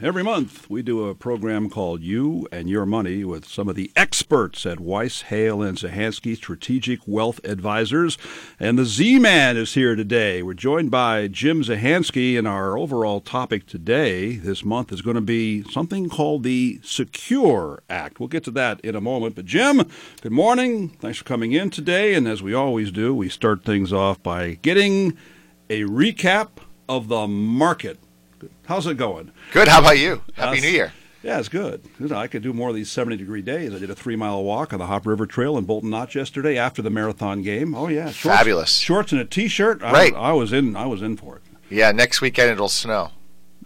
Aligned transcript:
Every 0.00 0.22
month, 0.22 0.70
we 0.70 0.82
do 0.82 1.08
a 1.08 1.14
program 1.16 1.68
called 1.68 2.02
You 2.02 2.46
and 2.52 2.70
Your 2.70 2.86
Money 2.86 3.24
with 3.24 3.44
some 3.44 3.68
of 3.68 3.74
the 3.74 3.90
experts 3.96 4.64
at 4.64 4.78
Weiss, 4.78 5.22
Hale, 5.22 5.60
and 5.60 5.76
Zahansky 5.76 6.36
Strategic 6.36 7.00
Wealth 7.04 7.40
Advisors. 7.42 8.16
And 8.60 8.78
the 8.78 8.84
Z 8.84 9.18
Man 9.18 9.56
is 9.56 9.74
here 9.74 9.96
today. 9.96 10.40
We're 10.40 10.54
joined 10.54 10.92
by 10.92 11.26
Jim 11.26 11.64
Zahansky, 11.64 12.38
and 12.38 12.46
our 12.46 12.78
overall 12.78 13.20
topic 13.20 13.66
today, 13.66 14.36
this 14.36 14.64
month, 14.64 14.92
is 14.92 15.02
going 15.02 15.16
to 15.16 15.20
be 15.20 15.64
something 15.64 16.08
called 16.08 16.44
the 16.44 16.78
Secure 16.84 17.82
Act. 17.90 18.20
We'll 18.20 18.28
get 18.28 18.44
to 18.44 18.52
that 18.52 18.80
in 18.82 18.94
a 18.94 19.00
moment. 19.00 19.34
But, 19.34 19.46
Jim, 19.46 19.82
good 20.22 20.30
morning. 20.30 20.90
Thanks 20.90 21.18
for 21.18 21.24
coming 21.24 21.50
in 21.50 21.70
today. 21.70 22.14
And 22.14 22.28
as 22.28 22.40
we 22.40 22.54
always 22.54 22.92
do, 22.92 23.12
we 23.12 23.28
start 23.28 23.64
things 23.64 23.92
off 23.92 24.22
by 24.22 24.60
getting 24.62 25.18
a 25.68 25.82
recap 25.82 26.50
of 26.88 27.08
the 27.08 27.26
market. 27.26 27.98
How's 28.66 28.86
it 28.86 28.96
going? 28.96 29.32
Good. 29.52 29.68
How 29.68 29.80
about 29.80 29.98
you? 29.98 30.22
Happy 30.34 30.60
New 30.60 30.68
Year. 30.68 30.92
Yeah, 31.22 31.38
it's 31.40 31.48
good. 31.48 31.82
You 31.98 32.06
know, 32.06 32.16
I 32.16 32.28
could 32.28 32.42
do 32.42 32.52
more 32.52 32.68
of 32.68 32.74
these 32.76 32.90
70 32.90 33.16
degree 33.16 33.42
days. 33.42 33.74
I 33.74 33.78
did 33.78 33.90
a 33.90 33.94
three 33.94 34.14
mile 34.14 34.42
walk 34.44 34.72
on 34.72 34.78
the 34.78 34.86
Hop 34.86 35.06
River 35.06 35.26
Trail 35.26 35.58
in 35.58 35.64
Bolton 35.64 35.90
Notch 35.90 36.14
yesterday 36.14 36.56
after 36.56 36.80
the 36.80 36.90
marathon 36.90 37.42
game. 37.42 37.74
Oh 37.74 37.88
yeah, 37.88 38.10
shorts, 38.10 38.38
fabulous 38.38 38.76
shorts 38.76 39.12
and 39.12 39.20
a 39.20 39.24
t 39.24 39.48
shirt. 39.48 39.82
Right, 39.82 40.14
I, 40.14 40.30
I, 40.30 40.32
was 40.32 40.52
in. 40.52 40.76
I 40.76 40.86
was 40.86 41.02
in 41.02 41.16
for 41.16 41.36
it. 41.36 41.42
Yeah, 41.70 41.90
next 41.92 42.20
weekend 42.20 42.50
it'll 42.50 42.68
snow. 42.68 43.10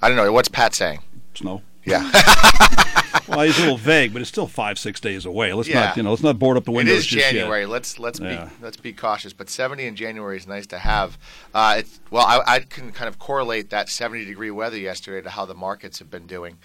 I 0.00 0.09
don't 0.09 0.16
know. 0.16 0.33
What's 0.33 0.48
Pat 0.48 0.75
saying? 0.75 1.00
Snow. 1.34 1.62
Yeah. 1.84 2.11
well, 3.29 3.41
he's 3.41 3.59
a 3.59 3.62
little 3.62 3.77
vague, 3.77 4.12
but 4.12 4.23
it's 4.23 4.29
still 4.29 4.47
five, 4.47 4.79
six 4.79 5.01
days 5.01 5.25
away. 5.25 5.53
Let's 5.53 5.69
yeah. 5.69 5.87
not, 5.87 5.97
you 5.97 6.03
know, 6.03 6.11
let's 6.11 6.23
not 6.23 6.39
board 6.39 6.57
up 6.57 6.65
the 6.65 6.70
windows. 6.70 6.97
It 6.97 6.98
is 6.98 7.07
January. 7.07 7.62
Yet. 7.62 7.69
Let's 7.69 7.98
let's 7.98 8.20
yeah. 8.20 8.45
be 8.45 8.51
let's 8.65 8.77
be 8.77 8.93
cautious. 8.93 9.33
But 9.33 9.51
seventy 9.51 9.87
in 9.87 9.97
January 9.97 10.37
is 10.37 10.47
nice 10.47 10.66
to 10.69 10.79
have. 10.79 11.19
Uh, 11.55 11.77
it's, 11.79 12.01
well, 12.11 12.27
I, 12.27 12.55
I, 12.55 12.61
can 12.61 12.93
kind 12.93 13.09
of 13.09 13.19
correlate 13.19 13.70
that 13.70 13.89
seventy 13.89 14.25
degree 14.25 14.51
weather 14.51 14.79
yesterday 14.79 15.23
to 15.23 15.30
how 15.30 15.45
the 15.45 15.55
markets 15.55 15.98
have 15.98 16.11
been 16.11 16.27
doing. 16.27 16.59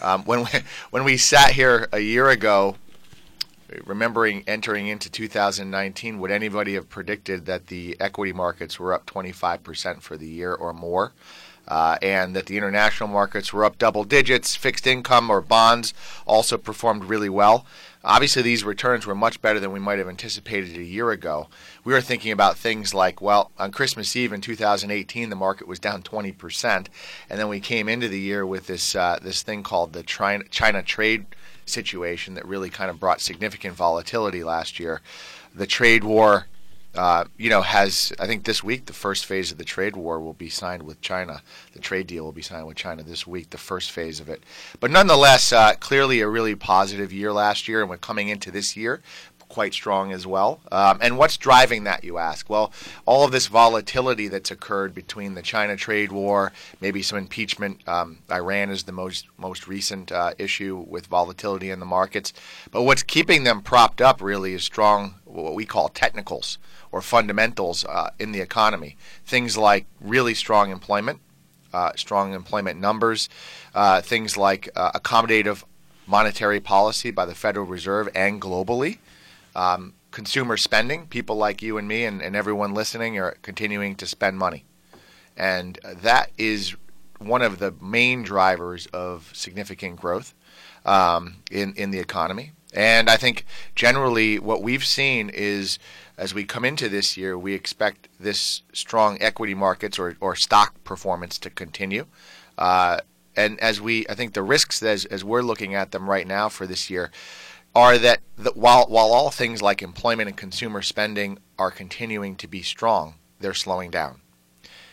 Um, 0.00 0.24
when 0.24 0.40
we 0.40 0.50
when 0.90 1.04
we 1.04 1.16
sat 1.16 1.52
here 1.52 1.88
a 1.92 2.00
year 2.00 2.28
ago, 2.28 2.76
remembering 3.84 4.44
entering 4.46 4.88
into 4.88 5.10
2019, 5.10 6.18
would 6.18 6.30
anybody 6.30 6.74
have 6.74 6.88
predicted 6.88 7.46
that 7.46 7.68
the 7.68 7.96
equity 8.00 8.32
markets 8.32 8.78
were 8.78 8.92
up 8.92 9.06
25 9.06 9.62
percent 9.62 10.02
for 10.02 10.16
the 10.16 10.28
year 10.28 10.54
or 10.54 10.72
more? 10.72 11.12
Uh, 11.70 11.96
and 12.02 12.34
that 12.34 12.46
the 12.46 12.56
international 12.56 13.08
markets 13.08 13.52
were 13.52 13.64
up 13.64 13.78
double 13.78 14.04
digits. 14.04 14.56
Fixed 14.56 14.86
income 14.86 15.30
or 15.30 15.40
bonds 15.40 15.94
also 16.26 16.58
performed 16.58 17.04
really 17.04 17.28
well. 17.28 17.64
Obviously, 18.02 18.42
these 18.42 18.64
returns 18.64 19.06
were 19.06 19.14
much 19.14 19.40
better 19.40 19.60
than 19.60 19.72
we 19.72 19.78
might 19.78 19.98
have 19.98 20.08
anticipated 20.08 20.76
a 20.76 20.82
year 20.82 21.10
ago. 21.10 21.48
We 21.84 21.92
were 21.92 22.00
thinking 22.00 22.32
about 22.32 22.56
things 22.56 22.94
like, 22.94 23.20
well, 23.20 23.50
on 23.58 23.72
Christmas 23.72 24.16
Eve 24.16 24.32
in 24.32 24.40
2018, 24.40 25.30
the 25.30 25.36
market 25.36 25.68
was 25.68 25.78
down 25.78 26.02
20%, 26.02 26.86
and 27.28 27.38
then 27.38 27.48
we 27.48 27.60
came 27.60 27.88
into 27.88 28.08
the 28.08 28.18
year 28.18 28.44
with 28.44 28.66
this 28.66 28.96
uh, 28.96 29.18
this 29.22 29.42
thing 29.42 29.62
called 29.62 29.92
the 29.92 30.02
China, 30.02 30.44
China 30.50 30.82
trade 30.82 31.26
situation 31.66 32.34
that 32.34 32.46
really 32.46 32.70
kind 32.70 32.90
of 32.90 32.98
brought 32.98 33.20
significant 33.20 33.74
volatility 33.74 34.42
last 34.42 34.80
year. 34.80 35.02
The 35.54 35.66
trade 35.66 36.02
war 36.02 36.46
uh, 36.94 37.24
you 37.36 37.48
know, 37.48 37.62
has 37.62 38.12
I 38.18 38.26
think 38.26 38.44
this 38.44 38.64
week 38.64 38.86
the 38.86 38.92
first 38.92 39.24
phase 39.24 39.52
of 39.52 39.58
the 39.58 39.64
trade 39.64 39.96
war 39.96 40.20
will 40.20 40.32
be 40.32 40.48
signed 40.48 40.82
with 40.82 41.00
China. 41.00 41.42
The 41.72 41.78
trade 41.78 42.06
deal 42.06 42.24
will 42.24 42.32
be 42.32 42.42
signed 42.42 42.66
with 42.66 42.76
China 42.76 43.02
this 43.02 43.26
week, 43.26 43.50
the 43.50 43.58
first 43.58 43.90
phase 43.90 44.18
of 44.18 44.28
it. 44.28 44.42
But 44.80 44.90
nonetheless, 44.90 45.52
uh, 45.52 45.74
clearly 45.74 46.20
a 46.20 46.28
really 46.28 46.56
positive 46.56 47.12
year 47.12 47.32
last 47.32 47.68
year, 47.68 47.80
and 47.80 47.88
we're 47.88 47.96
coming 47.96 48.28
into 48.28 48.50
this 48.50 48.76
year 48.76 49.02
quite 49.50 49.74
strong 49.74 50.12
as 50.12 50.26
well. 50.26 50.60
Um, 50.72 50.98
and 51.02 51.18
what's 51.18 51.36
driving 51.36 51.84
that, 51.84 52.04
you 52.04 52.16
ask? 52.16 52.48
Well, 52.48 52.72
all 53.04 53.24
of 53.24 53.32
this 53.32 53.48
volatility 53.48 54.28
that's 54.28 54.50
occurred 54.50 54.94
between 54.94 55.34
the 55.34 55.42
China 55.42 55.76
trade 55.76 56.12
war, 56.12 56.52
maybe 56.80 57.02
some 57.02 57.18
impeachment. 57.18 57.86
Um, 57.86 58.20
Iran 58.30 58.70
is 58.70 58.84
the 58.84 58.92
most 58.92 59.26
most 59.36 59.68
recent 59.68 60.10
uh, 60.10 60.32
issue 60.38 60.84
with 60.88 61.06
volatility 61.06 61.70
in 61.70 61.80
the 61.80 61.86
markets. 61.86 62.32
But 62.70 62.82
what's 62.82 63.02
keeping 63.02 63.44
them 63.44 63.60
propped 63.60 64.00
up 64.00 64.22
really 64.22 64.54
is 64.54 64.64
strong, 64.64 65.16
what 65.24 65.54
we 65.54 65.66
call 65.66 65.88
technicals 65.88 66.56
or 66.92 67.02
fundamentals 67.02 67.84
uh, 67.84 68.10
in 68.18 68.32
the 68.32 68.40
economy. 68.40 68.96
Things 69.24 69.58
like 69.58 69.86
really 70.00 70.34
strong 70.34 70.70
employment, 70.70 71.20
uh, 71.72 71.92
strong 71.96 72.32
employment 72.32 72.80
numbers, 72.80 73.28
uh, 73.74 74.00
things 74.00 74.36
like 74.36 74.68
uh, 74.74 74.92
accommodative 74.92 75.64
monetary 76.06 76.60
policy 76.60 77.10
by 77.10 77.24
the 77.24 77.34
Federal 77.34 77.66
Reserve 77.66 78.08
and 78.14 78.40
globally. 78.40 78.98
Um, 79.54 79.94
consumer 80.10 80.56
spending, 80.56 81.06
people 81.06 81.36
like 81.36 81.62
you 81.62 81.78
and 81.78 81.86
me 81.86 82.04
and, 82.04 82.20
and 82.20 82.34
everyone 82.34 82.74
listening 82.74 83.18
are 83.18 83.36
continuing 83.42 83.94
to 83.96 84.06
spend 84.06 84.38
money. 84.38 84.64
And 85.36 85.78
that 85.84 86.30
is 86.36 86.74
one 87.18 87.42
of 87.42 87.58
the 87.58 87.74
main 87.80 88.22
drivers 88.22 88.86
of 88.86 89.30
significant 89.34 90.00
growth 90.00 90.34
um, 90.84 91.36
in, 91.50 91.74
in 91.74 91.90
the 91.90 91.98
economy. 91.98 92.52
And 92.72 93.10
I 93.10 93.16
think 93.16 93.46
generally 93.74 94.38
what 94.38 94.62
we've 94.62 94.84
seen 94.84 95.28
is 95.30 95.78
as 96.16 96.34
we 96.34 96.44
come 96.44 96.64
into 96.64 96.88
this 96.88 97.16
year, 97.16 97.36
we 97.38 97.54
expect 97.54 98.08
this 98.18 98.62
strong 98.72 99.18
equity 99.20 99.54
markets 99.54 99.98
or, 99.98 100.16
or 100.20 100.36
stock 100.36 100.82
performance 100.84 101.38
to 101.38 101.50
continue. 101.50 102.06
Uh, 102.56 102.98
and 103.36 103.58
as 103.60 103.80
we, 103.80 104.06
I 104.08 104.14
think 104.14 104.34
the 104.34 104.42
risks 104.42 104.82
as, 104.82 105.04
as 105.06 105.24
we're 105.24 105.42
looking 105.42 105.74
at 105.74 105.92
them 105.92 106.08
right 106.08 106.26
now 106.26 106.48
for 106.48 106.66
this 106.66 106.90
year 106.90 107.10
are 107.74 107.98
that, 107.98 108.20
while, 108.54 108.86
while 108.86 109.12
all 109.12 109.30
things 109.30 109.62
like 109.62 109.82
employment 109.82 110.28
and 110.28 110.36
consumer 110.36 110.82
spending 110.82 111.38
are 111.58 111.70
continuing 111.70 112.36
to 112.36 112.48
be 112.48 112.62
strong, 112.62 113.14
they're 113.38 113.54
slowing 113.54 113.90
down. 113.90 114.20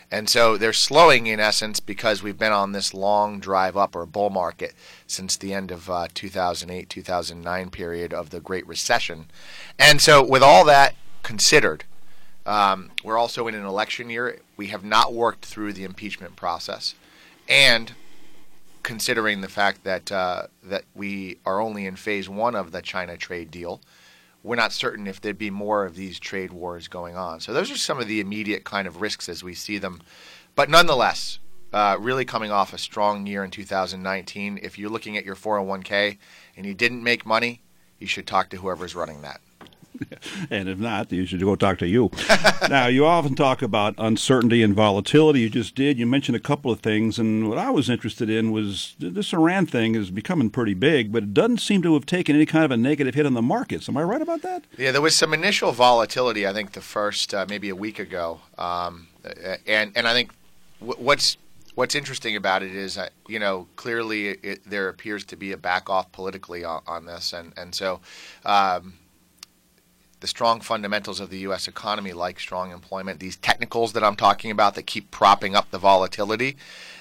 And 0.10 0.30
so 0.30 0.58
they're 0.58 0.74
slowing 0.74 1.28
in 1.28 1.40
essence 1.40 1.80
because 1.82 2.24
we've 2.24 2.38
been 2.38 2.54
on 2.54 2.72
this 2.72 2.94
long 2.94 3.40
drive 3.40 3.76
up 3.76 3.96
or 3.96 4.06
bull 4.06 4.30
market 4.30 4.74
since 5.06 5.36
the 5.36 5.54
end 5.54 5.70
of 5.70 5.90
uh, 5.90 6.08
2008, 6.14 6.90
2009 6.90 7.70
period 7.72 8.14
of 8.14 8.30
the 8.30 8.40
Great 8.40 8.66
Recession. 8.66 9.30
And 9.78 10.02
so 10.02 10.24
with 10.24 10.42
all 10.42 10.64
that 10.66 10.96
considered, 11.24 11.84
um, 12.46 12.92
we're 13.04 13.18
also 13.18 13.48
in 13.50 13.56
an 13.56 13.66
election 13.66 14.10
year. 14.10 14.40
We 14.56 14.68
have 14.68 14.86
not 14.86 15.14
worked 15.14 15.44
through 15.44 15.74
the 15.74 15.84
impeachment 15.84 16.38
process. 16.38 16.96
And 17.50 17.94
considering 18.84 19.42
the 19.42 19.50
fact 19.50 19.84
that 19.84 20.12
uh, 20.12 20.48
that 20.64 20.86
we 20.94 21.38
are 21.46 21.60
only 21.60 21.86
in 21.86 21.96
phase 21.96 22.30
one 22.30 22.56
of 22.56 22.72
the 22.72 22.82
China 22.82 23.18
trade 23.18 23.52
deal, 23.52 23.82
we're 24.44 24.56
not 24.56 24.72
certain 24.72 25.08
if 25.08 25.20
there'd 25.20 25.38
be 25.38 25.50
more 25.50 25.86
of 25.86 25.96
these 25.96 26.20
trade 26.20 26.52
wars 26.52 26.88
going 26.88 27.16
on. 27.16 27.40
So 27.40 27.54
those 27.54 27.72
are 27.72 27.78
some 27.78 28.00
of 28.00 28.08
the 28.08 28.20
immediate 28.20 28.64
kind 28.64 28.88
of 28.88 29.02
risks 29.02 29.28
as 29.28 29.44
we 29.44 29.54
see 29.54 29.78
them. 29.78 30.02
But 30.56 30.70
nonetheless, 30.70 31.40
uh, 31.74 31.98
really 32.00 32.26
coming 32.26 32.52
off 32.52 32.74
a 32.74 32.78
strong 32.78 33.28
year 33.28 33.44
in 33.44 33.52
2019. 33.52 34.60
If 34.62 34.80
you're 34.80 34.90
looking 34.90 35.18
at 35.18 35.26
your 35.26 35.36
401k 35.36 36.18
and 36.56 36.66
you 36.66 36.74
didn't 36.74 37.04
make 37.04 37.26
money, 37.26 37.62
you 38.00 38.08
should 38.08 38.28
talk 38.28 38.50
to 38.50 38.58
whoever's 38.58 38.96
running 38.96 39.22
that. 39.22 39.42
and 40.50 40.70
if 40.70 40.78
not, 40.78 41.12
you 41.12 41.26
should 41.26 41.40
go 41.40 41.56
talk 41.56 41.78
to 41.80 41.88
you. 41.88 42.12
now, 42.70 42.88
you 42.88 43.06
often 43.06 43.36
talk 43.36 43.62
about 43.62 43.96
uncertainty 43.98 44.64
and 44.64 44.74
volatility. 44.74 45.42
You 45.42 45.50
just 45.50 45.76
did. 45.76 45.98
You 45.98 46.06
mentioned 46.06 46.36
a 46.36 46.40
couple 46.40 46.72
of 46.72 46.80
things, 46.80 47.20
and 47.20 47.50
what 47.50 47.58
I 47.58 47.70
was 47.70 47.90
interested 47.90 48.30
in 48.30 48.52
was 48.52 48.96
this 49.00 49.34
Iran 49.34 49.66
thing 49.66 49.96
is 49.96 50.10
becoming 50.12 50.50
pretty 50.50 50.74
big, 50.74 51.12
but 51.12 51.24
it 51.24 51.34
doesn't 51.34 51.60
seem 51.60 51.82
to 51.84 51.94
have 51.94 52.06
taken 52.06 52.36
any 52.36 52.46
kind 52.46 52.66
of 52.66 52.72
a 52.72 52.78
negative 52.78 53.16
hit 53.16 53.26
on 53.26 53.34
the 53.34 53.42
markets. 53.42 53.90
Am 53.90 53.98
I 53.98 54.04
right 54.04 54.22
about 54.22 54.42
that? 54.42 54.66
Yeah, 54.78 54.92
there 54.92 55.02
was 55.02 55.16
some 55.16 55.34
initial 55.34 55.72
volatility. 55.72 56.48
I 56.48 56.54
think 56.54 56.74
the 56.74 56.82
first 56.82 57.34
uh, 57.34 57.46
maybe 57.50 57.70
a 57.70 57.76
week 57.76 58.00
ago, 58.00 58.42
um, 58.58 59.08
and 59.66 59.92
and 59.96 60.08
I 60.08 60.14
think 60.14 60.32
what's 60.80 61.38
what's 61.78 61.94
interesting 61.94 62.36
about 62.36 62.64
it 62.64 62.76
is, 62.76 62.98
uh, 62.98 63.08
you 63.28 63.38
know, 63.38 63.68
clearly 63.76 64.30
it, 64.30 64.62
there 64.66 64.90
appears 64.90 65.24
to 65.24 65.36
be 65.36 65.52
a 65.52 65.58
back 65.58 65.92
off 65.92 66.12
politically 66.12 66.64
on, 66.64 66.82
on 66.88 67.06
this, 67.06 67.34
and 67.34 67.54
and 67.56 67.74
so. 67.74 68.00
Um, 68.46 68.94
the 70.20 70.28
strong 70.28 70.62
fundamentals 70.62 71.20
of 71.20 71.30
the 71.30 71.40
U.S. 71.40 71.68
economy, 71.68 72.14
like 72.14 72.40
strong 72.40 72.72
employment, 72.72 73.20
these 73.20 73.36
technicals 73.36 73.94
that 73.94 74.04
I'm 74.04 74.16
talking 74.16 74.52
about 74.52 74.76
that 74.76 74.88
keep 74.88 75.12
propping 75.12 75.56
up 75.56 75.70
the 75.70 75.78
volatility, 75.78 76.58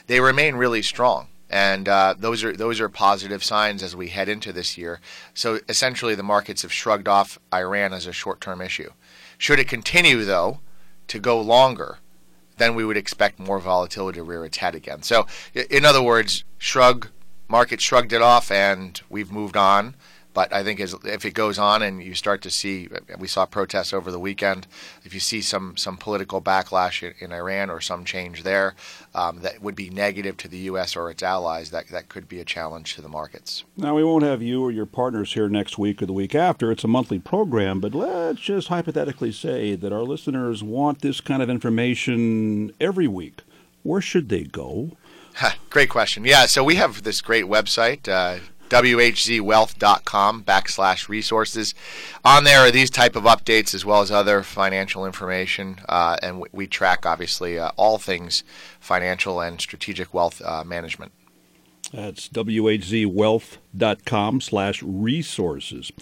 they 0.07 0.21
remain 0.21 0.57
really 0.57 0.83
strong. 0.83 1.29
And 1.49 1.89
uh, 1.89 2.15
those 2.19 2.43
are 2.43 2.53
those 2.53 2.81
are 2.81 2.89
positive 2.89 3.45
signs 3.45 3.83
as 3.83 3.95
we 3.95 4.09
head 4.09 4.29
into 4.29 4.53
this 4.53 4.77
year. 4.77 5.01
So 5.33 5.61
essentially, 5.69 6.17
the 6.17 6.25
markets 6.25 6.63
have 6.63 6.73
shrugged 6.73 7.07
off 7.07 7.39
Iran 7.55 7.93
as 7.93 8.07
a 8.07 8.13
short-term 8.13 8.61
issue. 8.61 8.91
Should 9.39 9.61
it 9.61 9.69
continue, 9.69 10.25
though, 10.25 10.59
to 11.07 11.21
go 11.21 11.41
longer, 11.41 11.99
then 12.57 12.75
we 12.75 12.85
would 12.85 12.97
expect 12.97 13.39
more 13.39 13.61
volatility 13.61 14.19
to 14.19 14.25
rear 14.25 14.45
its 14.45 14.59
head 14.59 14.75
again. 14.75 15.03
So, 15.03 15.27
in 15.55 15.85
other 15.85 16.03
words, 16.03 16.43
shrug, 16.59 17.09
market 17.49 17.81
shrugged 17.81 18.13
it 18.13 18.23
off, 18.23 18.51
and 18.51 19.01
we've 19.09 19.31
moved 19.31 19.57
on. 19.57 19.95
But 20.37 20.53
I 20.53 20.63
think 20.63 20.81
as, 20.81 20.95
if 21.03 21.25
it 21.25 21.31
goes 21.31 21.59
on 21.59 21.81
and 21.81 22.03
you 22.03 22.15
start 22.15 22.43
to 22.43 22.51
see, 22.51 22.91
we 23.19 23.27
saw 23.27 23.47
protests 23.47 23.95
over 23.95 24.13
the 24.13 24.19
weekend. 24.19 24.67
If 25.03 25.15
you 25.15 25.21
see 25.21 25.41
some 25.41 25.79
some 25.79 25.97
political 25.97 26.43
backlash 26.43 27.03
in, 27.03 27.15
in 27.21 27.33
Iran 27.33 27.71
or 27.71 27.81
some 27.81 28.05
change 28.05 28.43
there, 28.43 28.75
um, 29.15 29.41
that 29.41 29.63
would 29.63 29.75
be 29.75 29.89
negative 29.89 30.37
to 30.37 30.49
the 30.49 30.59
U.S. 30.71 30.95
or 30.95 31.11
its 31.11 31.23
allies. 31.23 31.71
That 31.71 31.89
that 31.89 32.11
could 32.11 32.29
be 32.29 32.39
a 32.39 32.45
challenge 32.45 32.97
to 32.97 33.01
the 33.01 33.09
markets. 33.09 33.65
Now 33.79 33.97
we 33.97 34.05
won't 34.05 34.25
have 34.25 34.43
you 34.43 34.63
or 34.63 34.71
your 34.71 34.85
partners 34.85 35.33
here 35.33 35.49
next 35.49 35.79
week 35.79 36.03
or 36.03 36.07
the 36.07 36.13
week 36.13 36.35
after. 36.35 36.71
It's 36.71 36.85
a 36.85 36.89
monthly 36.89 37.19
program, 37.19 37.81
but 37.81 37.95
let's 37.95 38.41
just 38.41 38.69
hypothetically 38.69 39.33
say 39.33 39.75
that 39.75 39.91
our 39.91 40.03
listeners 40.03 40.63
want 40.63 41.01
this 41.01 41.23
kind 41.23 41.43
of 41.43 41.49
information 41.49 42.75
every 42.79 43.09
week. 43.09 43.41
Where 43.85 44.03
should 44.03 44.29
they 44.29 44.45
go? 44.45 44.99
Great 45.71 45.89
question. 45.89 46.25
Yeah, 46.25 46.47
so 46.47 46.65
we 46.65 46.77
have 46.77 47.03
this 47.03 47.21
great 47.21 47.45
website, 47.45 48.09
uh, 48.09 48.41
whzwealth.com 48.71 50.45
backslash 50.45 51.09
resources. 51.09 51.75
On 52.25 52.45
there 52.45 52.61
are 52.61 52.71
these 52.71 52.91
type 52.91 53.17
of 53.17 53.25
updates 53.25 53.75
as 53.75 53.85
well 53.85 54.01
as 54.01 54.11
other 54.11 54.43
financial 54.43 55.05
information, 55.07 55.81
uh, 55.89 56.17
and 56.23 56.41
we, 56.41 56.49
we, 56.53 56.67
track 56.67 57.07
obviously 57.07 57.59
uh, 57.59 57.71
all 57.77 57.99
things 57.99 58.43
financial 58.81 59.41
and 59.41 59.61
strategic 59.61 60.13
wealth 60.13 60.43
uh, 60.45 60.65
management. 60.65 61.13
That's 61.93 62.29
whzwealth.com 62.29 64.41
slash 64.41 64.83
resources. 64.83 65.93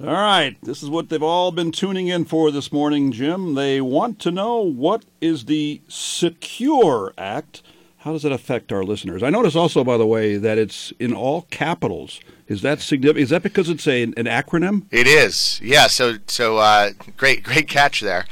All 0.00 0.08
right, 0.08 0.56
this 0.62 0.82
is 0.82 0.90
what 0.90 1.10
they've 1.10 1.22
all 1.22 1.52
been 1.52 1.70
tuning 1.70 2.08
in 2.08 2.24
for 2.24 2.50
this 2.50 2.72
morning, 2.72 3.12
Jim. 3.12 3.54
They 3.54 3.80
want 3.80 4.18
to 4.20 4.32
know 4.32 4.58
what 4.58 5.04
is 5.20 5.44
the 5.44 5.80
Secure 5.86 7.14
Act. 7.16 7.62
How 8.02 8.10
does 8.10 8.24
it 8.24 8.32
affect 8.32 8.72
our 8.72 8.82
listeners? 8.82 9.22
I 9.22 9.30
notice 9.30 9.54
also, 9.54 9.84
by 9.84 9.96
the 9.96 10.06
way, 10.06 10.36
that 10.36 10.58
it's 10.58 10.92
in 10.98 11.14
all 11.14 11.42
capitals. 11.50 12.20
Is 12.48 12.60
that 12.62 12.80
significant? 12.80 13.22
Is 13.22 13.30
that 13.30 13.44
because 13.44 13.68
it's 13.68 13.86
a, 13.86 14.02
an 14.02 14.14
acronym? 14.14 14.86
It 14.90 15.06
is. 15.06 15.60
Yeah. 15.62 15.86
So 15.86 16.16
so 16.26 16.58
uh, 16.58 16.90
great 17.16 17.42
great 17.44 17.68
catch 17.68 18.00
there. 18.00 18.26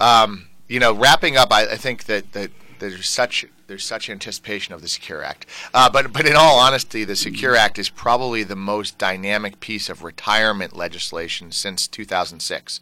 Um, 0.00 0.48
you 0.66 0.80
know, 0.80 0.94
wrapping 0.94 1.36
up, 1.36 1.52
I, 1.52 1.72
I 1.72 1.76
think 1.76 2.04
that 2.04 2.32
that 2.32 2.50
there's 2.78 3.06
such 3.06 3.44
there's 3.66 3.84
such 3.84 4.08
anticipation 4.08 4.72
of 4.72 4.80
the 4.80 4.88
Secure 4.88 5.22
Act. 5.22 5.44
Uh, 5.74 5.90
but 5.90 6.10
but 6.10 6.24
in 6.24 6.34
all 6.34 6.58
honesty, 6.58 7.04
the 7.04 7.16
Secure 7.16 7.54
Act 7.54 7.78
is 7.78 7.90
probably 7.90 8.44
the 8.44 8.56
most 8.56 8.96
dynamic 8.96 9.60
piece 9.60 9.90
of 9.90 10.02
retirement 10.02 10.74
legislation 10.74 11.52
since 11.52 11.86
2006. 11.86 12.80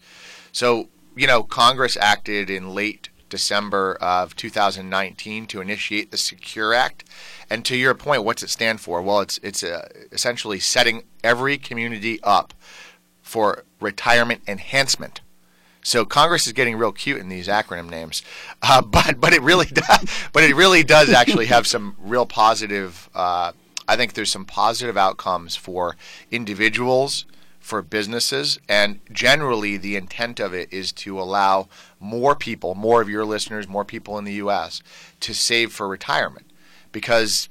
So 0.53 0.91
you 1.17 1.27
know, 1.27 1.43
Congress 1.43 1.97
acted 1.97 2.49
in 2.49 2.73
late 2.73 3.09
December 3.31 3.97
of 4.01 4.37
2019 4.37 5.47
to 5.47 5.61
initiate 5.61 6.11
the 6.11 6.19
Secure 6.19 6.75
Act. 6.75 7.05
And 7.49 7.65
to 7.65 7.77
your 7.77 7.95
point, 7.95 8.25
what's 8.25 8.43
it 8.43 8.51
stand 8.51 8.81
for? 8.81 9.01
Well, 9.01 9.21
it's 9.21 9.39
it's 9.39 9.63
uh, 9.63 9.89
essentially 10.13 10.61
setting 10.61 11.05
every 11.25 11.57
community 11.57 12.21
up 12.23 12.53
for 13.23 13.65
retirement 13.81 14.43
enhancement. 14.47 15.21
So 15.83 16.05
Congress 16.05 16.47
is 16.47 16.53
getting 16.53 16.77
real 16.77 16.93
cute 16.93 17.21
in 17.21 17.29
these 17.29 17.49
acronym 17.49 17.89
names, 17.89 18.23
uh, 18.63 18.83
but 18.83 19.21
but 19.21 19.33
it 19.33 19.43
really 19.43 19.67
does, 19.67 20.29
but 20.33 20.43
it 20.45 20.55
really 20.55 20.83
does 20.83 21.11
actually 21.11 21.47
have 21.47 21.67
some 21.67 21.97
real 21.99 22.27
positive. 22.27 23.09
Uh, 23.15 23.53
I 23.89 23.97
think 23.97 24.13
there's 24.13 24.31
some 24.31 24.45
positive 24.45 24.97
outcomes 24.97 25.57
for 25.57 25.97
individuals, 26.31 27.25
for 27.61 27.83
businesses, 27.83 28.59
and 28.69 29.01
generally 29.13 29.77
the 29.77 29.95
intent 29.95 30.41
of 30.41 30.55
it 30.55 30.73
is 30.73 30.91
to 30.93 31.21
allow 31.21 31.69
more 32.01 32.35
people, 32.35 32.75
more 32.75 33.03
of 33.03 33.09
your 33.09 33.25
listeners, 33.25 33.69
more 33.69 33.85
people 33.85 34.19
in 34.19 34.25
the 34.25 34.33
U.S. 34.35 34.83
to 35.21 35.35
save 35.35 35.73
for 35.73 35.87
retirement, 35.87 36.51
because 36.91 37.49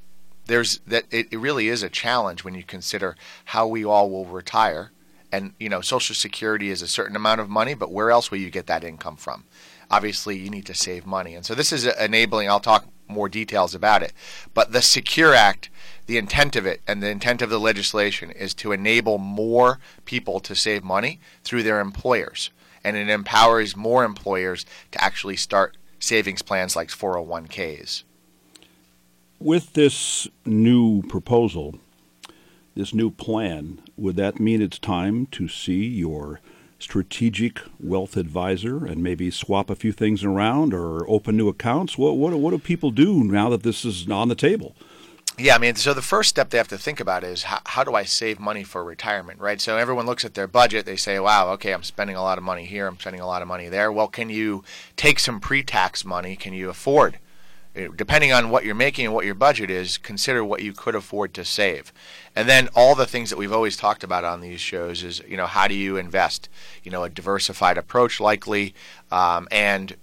there's 0.49 0.79
that 0.79 1.05
it, 1.11 1.27
it 1.31 1.37
really 1.37 1.69
is 1.69 1.83
a 1.83 1.89
challenge 1.89 2.43
when 2.43 2.55
you 2.55 2.63
consider 2.63 3.15
how 3.45 3.67
we 3.67 3.85
all 3.85 4.09
will 4.09 4.25
retire. 4.25 4.91
And 5.31 5.53
you 5.59 5.69
know 5.69 5.79
social 5.79 6.15
security 6.15 6.71
is 6.71 6.81
a 6.81 6.87
certain 6.87 7.15
amount 7.15 7.39
of 7.39 7.49
money 7.49 7.75
but 7.75 7.91
where 7.91 8.09
else 8.09 8.31
will 8.31 8.39
you 8.39 8.49
get 8.49 8.65
that 8.65 8.83
income 8.83 9.15
from? 9.15 9.43
Obviously 9.91 10.37
you 10.37 10.49
need 10.49 10.65
to 10.65 10.73
save 10.73 11.05
money. 11.05 11.35
And 11.35 11.45
so 11.45 11.53
this 11.53 11.71
is 11.71 11.85
enabling 11.85 12.49
i'll 12.49 12.59
talk 12.59 12.87
more 13.07 13.29
details 13.29 13.75
about 13.75 14.01
it. 14.01 14.11
But 14.53 14.71
the 14.71 14.81
secure 14.81 15.35
act 15.35 15.69
the 16.09 16.17
intent 16.17 16.55
of 16.55 16.65
it 16.65 16.81
and 16.87 17.01
the 17.01 17.09
intent 17.09 17.41
of 17.41 17.49
the 17.49 17.59
legislation 17.59 18.31
is 18.31 18.53
to 18.55 18.71
enable 18.71 19.17
more 19.17 19.79
people 20.05 20.39
to 20.39 20.55
save 20.55 20.83
money 20.83 21.19
through 21.43 21.63
their 21.63 21.79
employers 21.79 22.49
and 22.83 22.97
it 22.97 23.09
empowers 23.09 23.75
more 23.75 24.03
employers 24.03 24.65
to 24.91 25.03
actually 25.03 25.35
start 25.35 25.77
savings 25.99 26.41
plans 26.41 26.75
like 26.75 26.89
401ks 26.89 28.03
with 29.39 29.73
this 29.73 30.27
new 30.45 31.03
proposal 31.03 31.75
this 32.79 32.93
new 32.93 33.11
plan, 33.11 33.81
would 33.97 34.15
that 34.15 34.39
mean 34.39 34.61
it's 34.61 34.79
time 34.79 35.25
to 35.31 35.49
see 35.49 35.85
your 35.85 36.39
strategic 36.79 37.59
wealth 37.77 38.15
advisor 38.15 38.85
and 38.85 39.03
maybe 39.03 39.29
swap 39.29 39.69
a 39.69 39.75
few 39.75 39.91
things 39.91 40.23
around 40.23 40.73
or 40.73 41.07
open 41.09 41.35
new 41.35 41.49
accounts? 41.49 41.97
What 41.97 42.15
what 42.15 42.33
what 42.39 42.51
do 42.51 42.57
people 42.57 42.91
do 42.91 43.21
now 43.23 43.49
that 43.49 43.63
this 43.63 43.83
is 43.83 44.09
on 44.09 44.29
the 44.29 44.35
table? 44.35 44.77
Yeah, 45.39 45.55
I 45.55 45.57
mean, 45.57 45.75
so 45.75 45.93
the 45.93 46.01
first 46.01 46.27
step 46.27 46.49
they 46.49 46.57
have 46.57 46.67
to 46.67 46.77
think 46.77 46.99
about 46.99 47.23
is 47.23 47.43
how, 47.43 47.61
how 47.65 47.83
do 47.85 47.95
I 47.95 48.03
save 48.03 48.41
money 48.41 48.63
for 48.63 48.83
retirement, 48.83 49.39
right? 49.39 49.61
So 49.61 49.77
everyone 49.77 50.05
looks 50.05 50.25
at 50.25 50.33
their 50.33 50.47
budget, 50.47 50.85
they 50.85 50.97
say, 50.97 51.17
wow, 51.17 51.49
okay, 51.51 51.73
I'm 51.73 51.83
spending 51.83 52.17
a 52.17 52.21
lot 52.21 52.37
of 52.37 52.43
money 52.43 52.65
here, 52.65 52.87
I'm 52.87 52.99
spending 52.99 53.21
a 53.21 53.27
lot 53.27 53.41
of 53.41 53.47
money 53.47 53.69
there. 53.69 53.89
Well, 53.89 54.09
can 54.09 54.29
you 54.29 54.65
take 54.97 55.17
some 55.17 55.39
pre 55.39 55.63
tax 55.63 56.03
money? 56.03 56.35
Can 56.35 56.53
you 56.53 56.69
afford 56.69 57.19
depending 57.95 58.33
on 58.33 58.49
what 58.49 58.65
you're 58.65 58.75
making 58.75 59.05
and 59.05 59.13
what 59.13 59.25
your 59.25 59.35
budget 59.35 59.69
is, 59.69 59.97
consider 59.97 60.43
what 60.43 60.61
you 60.61 60.73
could 60.73 60.95
afford 60.95 61.33
to 61.35 61.45
save. 61.45 61.93
And 62.35 62.49
then 62.49 62.67
all 62.75 62.95
the 62.95 63.05
things 63.05 63.29
that 63.29 63.37
we've 63.37 63.53
always 63.53 63.77
talked 63.77 64.03
about 64.03 64.23
on 64.23 64.41
these 64.41 64.59
shows 64.59 65.03
is, 65.03 65.21
you 65.27 65.37
know, 65.37 65.45
how 65.45 65.67
do 65.67 65.75
you 65.75 65.97
invest? 65.97 66.49
You 66.83 66.91
know, 66.91 67.03
a 67.03 67.09
diversified 67.09 67.77
approach 67.77 68.19
likely, 68.19 68.73
um, 69.11 69.47
and 69.51 69.95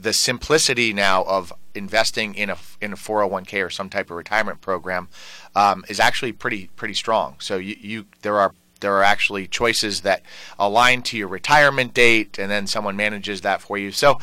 the 0.00 0.12
simplicity 0.12 0.92
now 0.92 1.22
of 1.24 1.52
investing 1.74 2.34
in 2.34 2.50
a 2.50 2.56
in 2.80 2.92
a 2.92 2.96
401k 2.96 3.64
or 3.64 3.70
some 3.70 3.88
type 3.88 4.10
of 4.10 4.16
retirement 4.16 4.60
program 4.60 5.08
um, 5.54 5.84
is 5.88 6.00
actually 6.00 6.32
pretty 6.32 6.68
pretty 6.76 6.94
strong. 6.94 7.36
So 7.38 7.56
you, 7.56 7.76
you 7.80 8.06
there 8.22 8.38
are 8.38 8.54
there 8.80 8.94
are 8.94 9.02
actually 9.02 9.46
choices 9.46 10.00
that 10.00 10.22
align 10.58 11.02
to 11.02 11.16
your 11.16 11.28
retirement 11.28 11.92
date, 11.92 12.38
and 12.38 12.50
then 12.50 12.66
someone 12.66 12.96
manages 12.96 13.42
that 13.42 13.60
for 13.60 13.76
you. 13.76 13.92
So 13.92 14.18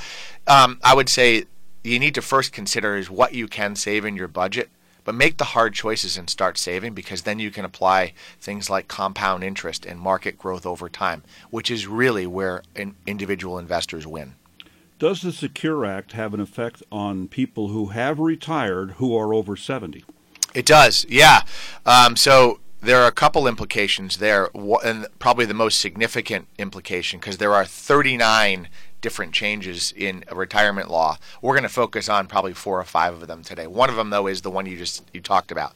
um, 0.48 0.80
I 0.84 0.96
would 0.96 1.10
say 1.10 1.46
you 1.84 2.00
need 2.00 2.16
to 2.16 2.22
first 2.22 2.52
consider 2.52 2.98
is 2.98 3.10
what 3.10 3.34
you 3.34 3.48
can 3.48 3.76
save 3.76 4.04
in 4.04 4.16
your 4.16 4.28
budget, 4.28 4.70
but 5.04 5.14
make 5.14 5.38
the 5.38 5.46
hard 5.46 5.74
choices 5.74 6.18
and 6.18 6.30
start 6.30 6.58
saving 6.58 6.94
because 6.94 7.22
then 7.22 7.40
you 7.40 7.52
can 7.52 7.66
apply 7.66 8.14
things 8.42 8.70
like 8.70 8.88
compound 8.88 9.44
interest 9.44 9.86
and 9.86 10.00
market 10.00 10.38
growth 10.40 10.66
over 10.66 10.90
time, 10.90 11.24
which 11.52 11.70
is 11.70 11.86
really 11.86 12.26
where 12.26 12.64
in 12.76 12.96
individual 13.06 13.60
investors 13.60 14.08
win. 14.08 14.34
Does 15.00 15.22
the 15.22 15.32
Secure 15.32 15.86
Act 15.86 16.14
have 16.14 16.34
an 16.34 16.40
effect 16.40 16.82
on 16.92 17.28
people 17.28 17.68
who 17.68 17.88
have 17.88 18.18
retired 18.18 18.92
who 18.94 19.16
are 19.16 19.32
over 19.32 19.56
70? 19.56 20.04
It 20.56 20.66
does, 20.66 21.06
yeah. 21.08 21.42
Um, 21.86 22.16
so 22.16 22.60
there 22.82 23.00
are 23.04 23.08
a 23.08 23.12
couple 23.12 23.48
implications 23.48 24.18
there, 24.18 24.50
and 24.56 25.06
probably 25.20 25.46
the 25.46 25.54
most 25.54 25.80
significant 25.80 26.48
implication 26.58 27.20
because 27.20 27.38
there 27.38 27.54
are 27.54 27.64
39 27.64 28.70
different 29.00 29.34
changes 29.34 29.94
in 29.96 30.24
retirement 30.32 30.90
law. 30.90 31.18
We're 31.44 31.54
going 31.54 31.62
to 31.62 31.70
focus 31.70 32.10
on 32.10 32.26
probably 32.26 32.54
four 32.56 32.80
or 32.80 32.84
five 32.84 33.22
of 33.22 33.28
them 33.28 33.44
today. 33.44 33.68
One 33.68 33.92
of 33.92 33.98
them, 33.98 34.10
though, 34.10 34.26
is 34.26 34.42
the 34.42 34.50
one 34.50 34.66
you 34.66 34.78
just 34.78 35.04
you 35.14 35.22
talked 35.22 35.52
about. 35.52 35.76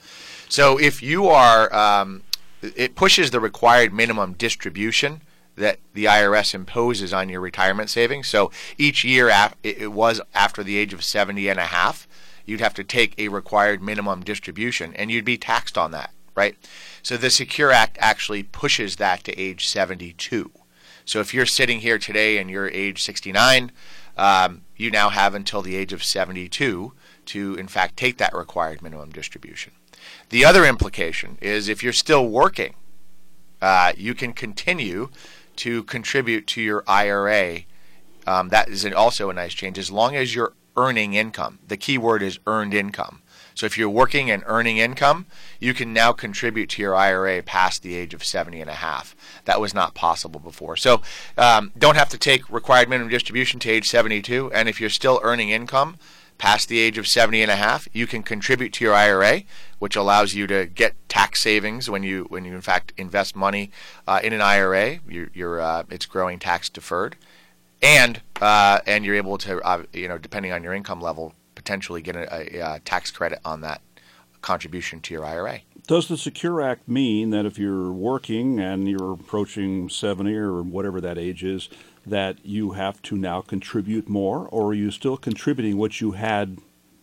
So 0.50 0.80
if 0.80 1.04
you 1.04 1.28
are, 1.28 1.72
um, 1.76 2.24
it 2.64 2.96
pushes 2.96 3.30
the 3.30 3.40
required 3.40 3.94
minimum 3.94 4.34
distribution 4.34 5.22
that 5.62 5.80
the 5.94 6.06
IRS 6.06 6.54
imposes 6.54 7.14
on 7.14 7.30
your 7.30 7.40
retirement 7.40 7.90
savings. 7.90 8.28
So 8.28 8.52
each 8.78 9.04
year, 9.04 9.32
it 9.64 9.92
was 9.92 10.20
after 10.34 10.64
the 10.64 10.78
age 10.78 10.94
of 10.94 11.04
70 11.04 11.48
and 11.48 11.60
a 11.60 11.66
half, 11.66 12.08
you'd 12.46 12.60
have 12.60 12.74
to 12.74 12.84
take 12.84 13.18
a 13.18 13.30
required 13.30 13.82
minimum 13.82 14.24
distribution, 14.24 14.94
and 14.96 15.10
you'd 15.10 15.26
be 15.26 15.38
taxed 15.38 15.78
on 15.78 15.92
that, 15.92 16.12
right? 16.36 16.58
So 17.04 17.16
the 17.16 17.30
Secure 17.30 17.72
Act 17.72 17.98
actually 18.00 18.44
pushes 18.44 18.98
that 18.98 19.24
to 19.26 19.40
age 19.40 19.68
72. 19.68 20.52
So 21.06 21.20
if 21.20 21.34
you're 21.34 21.46
sitting 21.46 21.80
here 21.80 21.98
today 21.98 22.38
and 22.38 22.50
you're 22.50 22.70
age 22.70 23.04
69, 23.04 23.72
um, 24.18 24.62
you 24.76 24.92
now 24.92 25.10
have 25.10 25.34
until 25.36 25.62
the 25.62 25.76
age 25.76 25.94
of 25.94 26.04
72 26.04 26.94
to, 27.26 27.56
in 27.56 27.68
fact, 27.68 27.98
take 27.98 28.18
that 28.18 28.36
required 28.36 28.82
minimum 28.82 29.12
distribution. 29.12 29.74
The 30.30 30.44
other 30.46 30.66
implication 30.66 31.38
is 31.42 31.70
if 31.70 31.84
you're 31.84 31.94
still 31.94 32.28
working, 32.28 32.76
uh, 33.62 33.94
you 33.96 34.14
can 34.14 34.34
continue 34.34 35.10
to 35.58 35.84
contribute 35.84 36.48
to 36.48 36.62
your 36.62 36.84
IRA. 36.88 37.62
Um, 38.28 38.50
that 38.50 38.70
is 38.70 38.86
also 38.86 39.30
a 39.30 39.34
nice 39.34 39.54
change 39.54 39.78
as 39.80 39.92
long 39.92 40.16
as 40.16 40.36
you're 40.36 40.54
earning 40.78 41.14
income. 41.14 41.60
The 41.68 41.78
key 41.78 41.98
word 41.98 42.22
is 42.22 42.40
earned 42.48 42.74
income. 42.74 43.22
So 43.54 43.66
if 43.66 43.78
you're 43.78 43.90
working 43.90 44.32
and 44.32 44.44
earning 44.46 44.78
income, 44.78 45.26
you 45.60 45.74
can 45.74 45.94
now 45.94 46.14
contribute 46.14 46.70
to 46.70 46.82
your 46.82 46.96
IRA 46.96 47.44
past 47.44 47.84
the 47.84 47.96
age 47.96 48.14
of 48.14 48.24
70 48.24 48.62
and 48.62 48.70
a 48.70 48.76
half. 48.76 49.16
That 49.46 49.60
was 49.60 49.74
not 49.74 49.94
possible 49.94 50.40
before. 50.40 50.78
So 50.78 51.02
um, 51.38 51.72
don't 51.78 51.98
have 51.98 52.10
to 52.10 52.18
take 52.18 52.50
required 52.50 52.90
minimum 52.90 53.12
distribution 53.12 53.60
to 53.62 53.70
age 53.70 53.90
72. 53.90 54.52
And 54.54 54.70
if 54.70 54.80
you're 54.80 54.90
still 54.90 55.20
earning 55.24 55.50
income 55.50 55.98
past 56.42 56.70
the 56.70 56.80
age 56.80 56.98
of 56.98 57.08
70 57.08 57.44
and 57.44 57.52
a 57.52 57.56
half, 57.56 57.88
you 57.94 58.08
can 58.08 58.24
contribute 58.24 58.74
to 58.74 58.84
your 58.84 58.96
IRA, 58.96 59.44
which 59.78 59.96
allows 59.96 60.34
you 60.34 60.48
to 60.48 60.66
get 60.66 60.96
tax 61.08 61.40
savings 61.40 61.88
when 61.88 62.02
you 62.02 62.26
when 62.30 62.46
you 62.46 62.56
in 62.56 62.62
fact 62.62 62.94
invest 62.98 63.36
money 63.36 63.70
uh, 64.08 64.20
in 64.24 64.34
an 64.34 64.42
IRA. 64.42 64.98
You're, 65.08 65.30
you're 65.36 65.62
uh, 65.62 65.84
it's 65.92 66.08
growing 66.08 66.40
tax 66.40 66.68
deferred, 66.68 67.16
and 67.80 68.22
uh, 68.42 68.80
and 68.88 69.06
you're 69.06 69.14
able 69.14 69.38
to 69.38 69.62
uh, 69.62 69.84
you 69.94 70.08
know 70.08 70.18
depending 70.18 70.52
on 70.52 70.64
your 70.64 70.74
income 70.74 71.00
level 71.00 71.36
potentially 71.54 72.02
get 72.02 72.16
a, 72.16 72.26
a, 72.34 72.76
a 72.76 72.80
tax 72.80 73.12
credit 73.12 73.40
on 73.46 73.62
that 73.62 73.82
contribution 74.42 75.00
to 75.02 75.14
your 75.14 75.24
IRA. 75.24 75.60
Does 75.86 76.08
the 76.08 76.18
Secure 76.18 76.60
Act 76.60 76.88
mean 76.88 77.30
that 77.30 77.46
if 77.46 77.60
you're 77.60 77.92
working 77.92 78.60
and 78.60 78.90
you're 78.90 79.14
approaching 79.14 79.90
70 79.90 80.36
or 80.36 80.64
whatever 80.64 81.00
that 81.02 81.20
age 81.20 81.44
is, 81.44 81.70
that 82.06 82.38
you 82.44 82.72
have 82.72 83.02
to 83.04 83.16
now 83.16 83.42
contribute 83.42 84.10
more, 84.10 84.48
or 84.48 84.68
are 84.68 84.74
you 84.74 84.92
still 84.92 85.18
contributing 85.18 85.78
what 85.78 86.02
you 86.02 86.12
had 86.12 86.58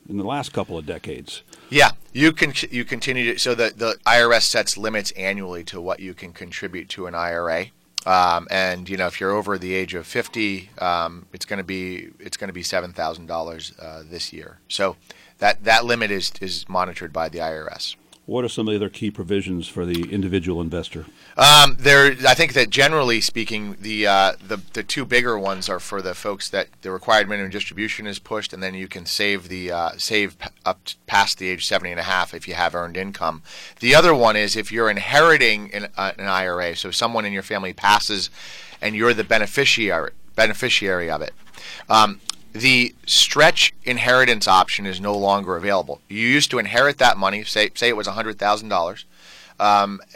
in 0.08 0.16
the 0.16 0.24
last 0.24 0.52
couple 0.52 0.78
of 0.78 0.86
decades. 0.86 1.42
Yeah, 1.68 1.90
you 2.12 2.32
can 2.32 2.54
you 2.70 2.84
continue 2.84 3.34
to 3.34 3.38
so 3.38 3.54
the 3.54 3.72
the 3.76 3.98
IRS 4.06 4.42
sets 4.42 4.76
limits 4.76 5.10
annually 5.12 5.62
to 5.64 5.80
what 5.80 6.00
you 6.00 6.14
can 6.14 6.32
contribute 6.32 6.88
to 6.90 7.06
an 7.06 7.14
IRA. 7.14 7.66
Um, 8.06 8.46
and 8.50 8.88
you 8.88 8.96
know, 8.96 9.06
if 9.06 9.20
you're 9.20 9.32
over 9.32 9.58
the 9.58 9.74
age 9.74 9.94
of 9.94 10.06
50, 10.06 10.70
um, 10.78 11.26
it's 11.32 11.44
going 11.44 11.58
to 11.58 11.64
be 11.64 12.08
it's 12.18 12.36
going 12.36 12.48
to 12.48 12.54
be 12.54 12.62
seven 12.62 12.92
thousand 12.92 13.30
uh, 13.30 13.34
dollars 13.34 13.72
this 14.04 14.32
year. 14.32 14.58
So 14.68 14.96
that 15.38 15.64
that 15.64 15.84
limit 15.84 16.10
is 16.10 16.32
is 16.40 16.68
monitored 16.68 17.12
by 17.12 17.28
the 17.28 17.38
IRS. 17.38 17.96
What 18.28 18.44
are 18.44 18.48
some 18.50 18.68
of 18.68 18.72
the 18.72 18.76
other 18.76 18.90
key 18.90 19.10
provisions 19.10 19.68
for 19.68 19.86
the 19.86 20.12
individual 20.12 20.60
investor? 20.60 21.06
Um, 21.38 21.76
there, 21.78 22.14
I 22.28 22.34
think 22.34 22.52
that 22.52 22.68
generally 22.68 23.22
speaking, 23.22 23.78
the, 23.80 24.06
uh, 24.06 24.32
the 24.46 24.60
the 24.74 24.82
two 24.82 25.06
bigger 25.06 25.38
ones 25.38 25.70
are 25.70 25.80
for 25.80 26.02
the 26.02 26.14
folks 26.14 26.50
that 26.50 26.68
the 26.82 26.90
required 26.90 27.26
minimum 27.26 27.50
distribution 27.50 28.06
is 28.06 28.18
pushed, 28.18 28.52
and 28.52 28.62
then 28.62 28.74
you 28.74 28.86
can 28.86 29.06
save 29.06 29.48
the 29.48 29.72
uh, 29.72 29.92
save 29.96 30.36
up 30.66 30.78
past 31.06 31.38
the 31.38 31.48
age 31.48 31.64
70 31.64 31.92
and 31.92 32.00
a 32.00 32.02
half 32.02 32.34
if 32.34 32.46
you 32.46 32.52
have 32.52 32.74
earned 32.74 32.98
income. 32.98 33.42
The 33.80 33.94
other 33.94 34.14
one 34.14 34.36
is 34.36 34.56
if 34.56 34.70
you're 34.70 34.90
inheriting 34.90 35.72
an, 35.72 35.88
uh, 35.96 36.12
an 36.18 36.26
IRA, 36.26 36.76
so 36.76 36.90
someone 36.90 37.24
in 37.24 37.32
your 37.32 37.42
family 37.42 37.72
passes, 37.72 38.28
and 38.82 38.94
you're 38.94 39.14
the 39.14 39.24
beneficiary 39.24 40.12
beneficiary 40.36 41.10
of 41.10 41.22
it. 41.22 41.32
Um, 41.88 42.20
the 42.52 42.94
stretch 43.06 43.74
inheritance 43.84 44.48
option 44.48 44.86
is 44.86 45.00
no 45.00 45.16
longer 45.16 45.56
available. 45.56 46.00
You 46.08 46.20
used 46.20 46.50
to 46.50 46.58
inherit 46.58 46.98
that 46.98 47.16
money, 47.16 47.44
say 47.44 47.70
say 47.74 47.88
it 47.88 47.96
was 47.96 48.06
hundred 48.06 48.38
thousand 48.38 48.72
um, 48.72 48.76
dollars, 48.76 49.06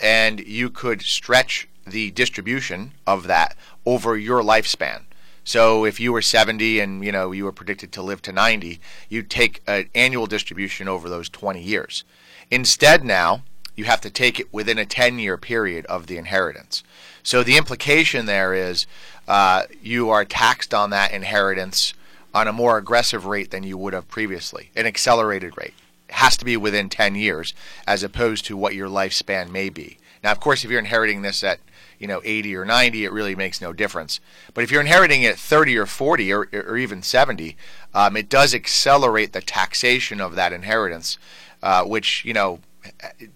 and 0.02 0.40
you 0.40 0.70
could 0.70 1.02
stretch 1.02 1.68
the 1.86 2.10
distribution 2.12 2.92
of 3.06 3.26
that 3.26 3.56
over 3.84 4.16
your 4.16 4.42
lifespan. 4.42 5.02
So 5.44 5.84
if 5.84 5.98
you 5.98 6.12
were 6.12 6.22
70 6.22 6.78
and 6.78 7.04
you 7.04 7.12
know 7.12 7.32
you 7.32 7.44
were 7.44 7.52
predicted 7.52 7.92
to 7.92 8.02
live 8.02 8.22
to 8.22 8.32
90, 8.32 8.80
you'd 9.08 9.30
take 9.30 9.62
an 9.66 9.88
annual 9.94 10.26
distribution 10.26 10.88
over 10.88 11.08
those 11.08 11.28
20 11.28 11.60
years. 11.60 12.04
Instead, 12.50 13.04
now 13.04 13.42
you 13.74 13.84
have 13.84 14.00
to 14.02 14.10
take 14.10 14.38
it 14.38 14.52
within 14.52 14.78
a 14.78 14.84
10-year 14.84 15.38
period 15.38 15.86
of 15.86 16.06
the 16.06 16.18
inheritance. 16.18 16.84
So 17.22 17.42
the 17.42 17.56
implication 17.56 18.26
there 18.26 18.52
is 18.52 18.86
uh, 19.26 19.64
you 19.82 20.10
are 20.10 20.24
taxed 20.24 20.74
on 20.74 20.90
that 20.90 21.12
inheritance 21.12 21.94
on 22.34 22.48
a 22.48 22.52
more 22.52 22.78
aggressive 22.78 23.26
rate 23.26 23.50
than 23.50 23.62
you 23.62 23.76
would 23.76 23.92
have 23.92 24.08
previously, 24.08 24.70
an 24.74 24.86
accelerated 24.86 25.56
rate. 25.56 25.74
It 26.08 26.14
has 26.14 26.36
to 26.38 26.44
be 26.44 26.56
within 26.56 26.88
10 26.88 27.14
years 27.14 27.54
as 27.86 28.02
opposed 28.02 28.44
to 28.46 28.56
what 28.56 28.74
your 28.74 28.88
lifespan 28.88 29.50
may 29.50 29.68
be. 29.68 29.98
Now, 30.22 30.32
of 30.32 30.40
course, 30.40 30.64
if 30.64 30.70
you're 30.70 30.78
inheriting 30.78 31.22
this 31.22 31.42
at 31.42 31.60
you 31.98 32.06
know 32.06 32.20
80 32.24 32.56
or 32.56 32.64
90, 32.64 33.04
it 33.04 33.12
really 33.12 33.34
makes 33.34 33.60
no 33.60 33.72
difference. 33.72 34.20
But 34.54 34.64
if 34.64 34.70
you're 34.70 34.80
inheriting 34.80 35.22
it 35.22 35.32
at 35.32 35.38
30 35.38 35.76
or 35.78 35.86
40 35.86 36.32
or, 36.32 36.48
or 36.52 36.76
even 36.76 37.02
70, 37.02 37.56
um, 37.94 38.16
it 38.16 38.28
does 38.28 38.54
accelerate 38.54 39.32
the 39.32 39.40
taxation 39.40 40.20
of 40.20 40.34
that 40.34 40.52
inheritance, 40.52 41.18
uh, 41.62 41.84
which 41.84 42.24
you 42.24 42.32
know 42.32 42.60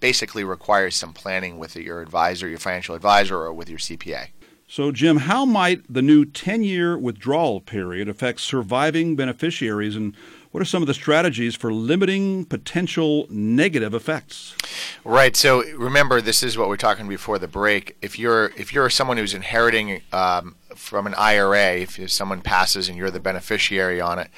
basically 0.00 0.44
requires 0.44 0.94
some 0.96 1.12
planning 1.12 1.58
with 1.58 1.76
your 1.76 2.00
advisor, 2.00 2.48
your 2.48 2.58
financial 2.58 2.94
advisor, 2.94 3.38
or 3.38 3.52
with 3.52 3.68
your 3.68 3.78
CPA. 3.78 4.28
So, 4.68 4.90
Jim, 4.90 5.18
how 5.18 5.44
might 5.44 5.82
the 5.88 6.02
new 6.02 6.24
10 6.24 6.64
year 6.64 6.98
withdrawal 6.98 7.60
period 7.60 8.08
affect 8.08 8.40
surviving 8.40 9.14
beneficiaries, 9.14 9.94
and 9.94 10.16
what 10.50 10.60
are 10.60 10.64
some 10.64 10.82
of 10.82 10.88
the 10.88 10.94
strategies 10.94 11.54
for 11.54 11.72
limiting 11.72 12.44
potential 12.44 13.28
negative 13.30 13.94
effects? 13.94 14.56
Right. 15.04 15.36
So, 15.36 15.62
remember, 15.76 16.20
this 16.20 16.42
is 16.42 16.58
what 16.58 16.68
we're 16.68 16.76
talking 16.76 17.08
before 17.08 17.38
the 17.38 17.46
break. 17.46 17.96
If 18.02 18.18
you're 18.18 18.46
if 18.56 18.72
you're 18.72 18.90
someone 18.90 19.18
who's 19.18 19.34
inheriting 19.34 20.02
um, 20.12 20.56
from 20.74 21.06
an 21.06 21.14
IRA, 21.14 21.76
if 21.76 22.10
someone 22.10 22.40
passes 22.40 22.88
and 22.88 22.98
you're 22.98 23.10
the 23.10 23.20
beneficiary 23.20 24.00
on 24.00 24.18
it, 24.18 24.30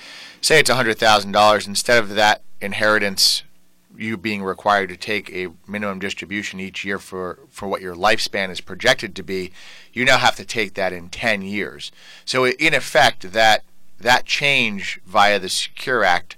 say 0.42 0.61
it's 0.61 0.70
$100,000, 0.70 1.66
instead 1.66 1.99
of 1.99 2.11
that 2.16 2.42
inheritance 2.61 3.44
you 3.99 4.17
being 4.17 4.43
required 4.43 4.88
to 4.88 4.97
take 4.97 5.31
a 5.31 5.49
minimum 5.67 5.99
distribution 5.99 6.61
each 6.61 6.85
year 6.85 6.99
for, 6.99 7.40
for 7.50 7.67
what 7.67 7.83
your 7.83 7.95
lifespan 7.95 8.50
is 8.50 8.61
projected 8.61 9.14
to 9.17 9.23
be, 9.23 9.50
you 9.93 10.05
now 10.05 10.19
have 10.19 10.37
to 10.37 10.45
take 10.45 10.75
that 10.75 10.93
in 10.93 11.09
10 11.09 11.43
years. 11.43 11.90
So, 12.25 12.47
in 12.47 12.75
effect, 12.75 13.33
that, 13.33 13.64
that 13.99 14.25
change 14.25 15.00
via 15.05 15.38
the 15.38 15.49
Secure 15.49 16.05
Act 16.05 16.37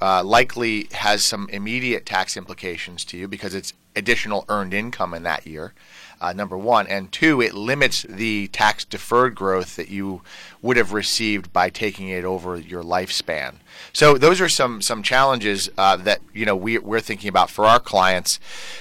uh, 0.00 0.24
likely 0.24 0.88
has 0.92 1.22
some 1.22 1.48
immediate 1.50 2.06
tax 2.06 2.36
implications 2.36 3.04
to 3.04 3.16
you 3.16 3.28
because 3.28 3.54
it's 3.54 3.72
additional 3.94 4.44
earned 4.48 4.74
income 4.74 5.14
in 5.14 5.22
that 5.24 5.46
year 5.46 5.74
uh, 6.20 6.32
number 6.32 6.56
one. 6.56 6.86
And 6.86 7.10
two, 7.10 7.40
it 7.40 7.54
limits 7.54 8.02
the 8.02 8.48
tax 8.48 8.84
deferred 8.84 9.34
growth 9.34 9.76
that 9.76 9.88
you 9.88 10.22
would 10.62 10.76
have 10.76 10.92
received 10.92 11.52
by 11.52 11.70
taking 11.70 12.08
it 12.08 12.24
over 12.24 12.56
your 12.56 12.82
lifespan. 12.82 13.54
So 13.92 14.18
those 14.18 14.40
are 14.40 14.48
some 14.48 14.82
some 14.82 15.02
challenges 15.02 15.70
uh, 15.78 15.96
that 15.96 16.20
you 16.34 16.44
know 16.44 16.54
we, 16.54 16.78
we're 16.78 17.00
thinking 17.00 17.28
about 17.28 17.50
for 17.50 17.64
our 17.64 17.80
clients. 17.80 18.38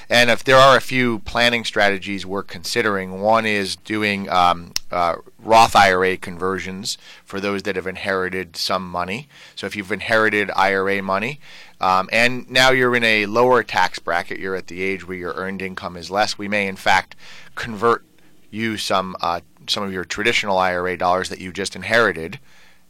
And 0.09 0.29
if 0.29 0.43
there 0.43 0.57
are 0.57 0.75
a 0.75 0.81
few 0.81 1.19
planning 1.19 1.63
strategies 1.63 2.25
we're 2.25 2.43
considering, 2.43 3.21
one 3.21 3.45
is 3.45 3.75
doing 3.75 4.29
um, 4.29 4.73
uh, 4.91 5.15
Roth 5.41 5.75
IRA 5.75 6.17
conversions 6.17 6.97
for 7.23 7.39
those 7.39 7.63
that 7.63 7.75
have 7.75 7.87
inherited 7.87 8.57
some 8.57 8.89
money. 8.89 9.29
So 9.55 9.67
if 9.67 9.75
you've 9.75 9.91
inherited 9.91 10.51
IRA 10.55 11.01
money, 11.01 11.39
um, 11.81 12.09
and 12.11 12.49
now 12.49 12.71
you're 12.71 12.95
in 12.95 13.03
a 13.03 13.25
lower 13.25 13.63
tax 13.63 13.99
bracket. 13.99 14.39
You're 14.39 14.55
at 14.55 14.67
the 14.67 14.81
age 14.81 15.07
where 15.07 15.17
your 15.17 15.33
earned 15.33 15.61
income 15.61 15.95
is 15.95 16.11
less. 16.11 16.37
We 16.37 16.47
may, 16.47 16.67
in 16.67 16.75
fact, 16.75 17.15
convert 17.55 18.05
you 18.51 18.77
some 18.77 19.15
uh, 19.21 19.41
some 19.67 19.83
of 19.83 19.93
your 19.93 20.03
traditional 20.03 20.57
IRA 20.57 20.97
dollars 20.97 21.29
that 21.29 21.39
you 21.39 21.51
just 21.51 21.75
inherited 21.75 22.39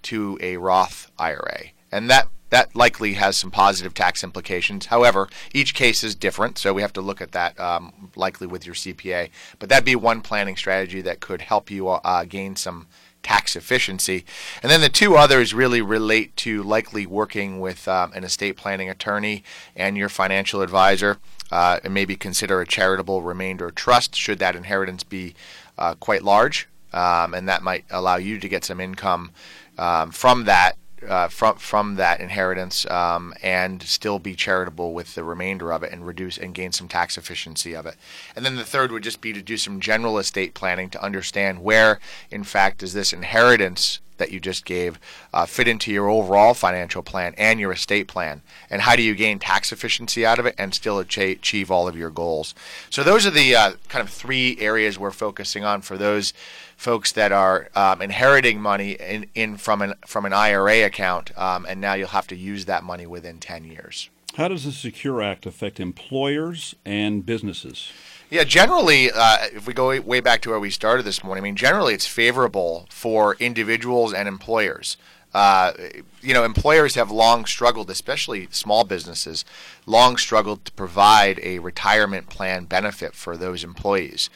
to 0.04 0.38
a 0.42 0.58
Roth 0.58 1.12
IRA, 1.20 1.66
and 1.92 2.10
that 2.10 2.30
that 2.50 2.76
likely 2.76 3.14
has 3.14 3.38
some 3.38 3.52
positive 3.52 3.94
tax 3.94 4.24
implications. 4.24 4.88
However, 4.88 5.30
each 5.54 5.76
case 5.76 6.04
is 6.04 6.16
different, 6.16 6.58
so 6.58 6.74
we 6.74 6.82
have 6.82 6.94
to 6.94 7.02
look 7.02 7.22
at 7.22 7.32
that 7.34 7.60
um, 7.60 8.12
likely 8.16 8.48
with 8.48 8.66
your 8.66 8.76
CPA. 8.76 9.30
But 9.60 9.70
that'd 9.70 9.86
be 9.86 9.96
one 9.96 10.22
planning 10.22 10.58
strategy 10.58 11.02
that 11.02 11.20
could 11.20 11.42
help 11.42 11.70
you 11.70 11.90
uh, 11.90 12.24
gain 12.26 12.56
some 12.56 12.88
tax 13.24 13.56
efficiency. 13.56 14.26
And 14.62 14.72
then 14.72 14.82
the 14.82 14.90
two 14.90 15.16
others 15.16 15.54
really 15.54 15.82
relate 15.82 16.36
to 16.38 16.64
likely 16.64 17.06
working 17.06 17.60
with 17.60 17.88
um, 17.88 18.12
an 18.14 18.24
estate 18.24 18.58
planning 18.58 18.90
attorney 18.90 19.44
and 19.76 19.98
your 19.98 20.10
financial 20.10 20.62
advisor, 20.62 21.18
uh, 21.52 21.80
and 21.84 21.94
maybe 21.94 22.16
consider 22.16 22.62
a 22.62 22.68
charitable 22.68 23.22
remainder 23.22 23.72
trust 23.72 24.16
should 24.16 24.40
that 24.40 24.56
inheritance 24.56 25.04
be 25.04 25.34
uh, 25.78 25.96
quite 25.96 26.24
large. 26.24 26.68
Um, 26.92 27.34
and 27.34 27.48
that 27.48 27.62
might 27.62 27.86
allow 27.92 28.16
you 28.16 28.40
to 28.40 28.50
get 28.50 28.66
some 28.66 28.80
income 28.80 29.32
um, 29.78 30.12
from 30.12 30.46
that 30.46 30.76
uh, 31.08 31.28
from 31.28 31.58
from 31.58 31.96
that 31.96 32.20
inheritance 32.20 32.86
um, 32.90 33.34
and 33.42 33.82
still 33.84 34.20
be 34.20 34.36
charitable 34.36 34.94
with 34.94 35.16
the 35.16 35.24
remainder 35.24 35.72
of 35.72 35.84
it 35.84 35.92
and 35.92 36.06
reduce 36.06 36.38
and 36.38 36.54
gain 36.54 36.72
some 36.72 36.88
tax 36.88 37.18
efficiency 37.18 37.76
of 37.76 37.86
it. 37.86 37.96
And 38.36 38.46
then 38.46 38.56
the 38.56 38.66
third 38.66 38.92
would 38.92 39.04
just 39.04 39.22
be 39.22 39.34
to 39.34 39.42
do 39.42 39.58
some 39.58 39.80
general 39.80 40.18
estate 40.18 40.54
planning 40.54 40.90
to 40.92 41.04
understand 41.04 41.64
where, 41.64 42.00
in 42.32 42.44
fact, 42.44 42.80
does 42.80 42.94
this 42.94 43.14
inheritance 43.14 44.00
that 44.20 44.32
you 44.32 44.40
just 44.40 44.64
gave 44.64 45.00
uh, 45.34 45.46
fit 45.46 45.68
into 45.68 45.92
your 45.92 46.10
overall 46.10 46.54
financial 46.54 47.02
plan 47.02 47.34
and 47.38 47.60
your 47.60 47.72
estate 47.72 48.08
plan? 48.08 48.42
And 48.70 48.84
how 48.84 48.96
do 48.96 49.02
you 49.02 49.16
gain 49.16 49.40
tax 49.40 49.72
efficiency 49.72 50.26
out 50.26 50.40
of 50.40 50.46
it 50.46 50.56
and 50.58 50.74
still 50.74 51.00
achieve 51.00 51.72
all 51.72 51.88
of 51.88 51.98
your 51.98 52.12
goals? 52.12 52.54
So, 52.90 53.04
those 53.04 53.26
are 53.26 53.32
the 53.32 53.56
uh, 53.56 53.72
kind 53.88 54.02
of 54.02 54.14
three 54.14 54.58
areas 54.60 55.00
we're 55.00 55.12
focusing 55.12 55.64
on 55.64 55.82
for 55.82 55.98
those 55.98 56.34
folks 56.78 57.12
that 57.12 57.32
are 57.32 57.70
um, 57.76 58.02
inheriting 58.02 58.62
money 58.62 58.92
in, 58.92 59.26
in 59.36 59.58
from 59.58 59.82
an 59.82 59.94
from 60.06 60.26
an 60.26 60.34
IRA 60.34 60.86
account, 60.86 61.38
um, 61.38 61.66
and 61.68 61.82
now 61.82 61.94
you'll 61.94 62.08
have 62.08 62.28
to 62.28 62.36
use 62.36 62.66
that 62.66 62.84
money 62.84 63.06
within 63.06 63.40
ten 63.40 63.66
years. 63.66 64.10
How 64.36 64.48
does 64.48 64.64
the 64.64 64.72
Secure 64.72 65.22
Act 65.22 65.46
affect 65.46 65.80
employers 65.80 66.76
and 66.86 67.26
businesses? 67.26 67.92
Yeah, 68.30 68.44
generally, 68.44 69.12
uh, 69.12 69.38
if 69.54 69.66
we 69.66 69.74
go 69.74 70.00
way 70.02 70.20
back 70.20 70.42
to 70.42 70.52
where 70.52 70.60
we 70.60 70.70
started 70.70 71.04
this 71.04 71.24
morning, 71.24 71.42
I 71.42 71.46
mean, 71.46 71.56
generally 71.56 71.96
it's 71.96 72.06
favorable 72.06 72.86
for 72.92 73.36
individuals 73.40 74.14
and 74.14 74.28
employers. 74.28 74.98
Uh, 75.34 75.72
you 76.22 76.34
know, 76.34 76.44
employers 76.44 76.94
have 76.96 77.10
long 77.10 77.46
struggled, 77.46 77.90
especially 77.90 78.48
small 78.52 78.84
businesses, 78.84 79.46
long 79.88 80.16
struggled 80.18 80.66
to 80.66 80.72
provide 80.74 81.40
a 81.42 81.58
retirement 81.60 82.30
plan 82.30 82.66
benefit 82.66 83.16
for 83.16 83.36
those 83.36 83.64
employees. 83.64 84.30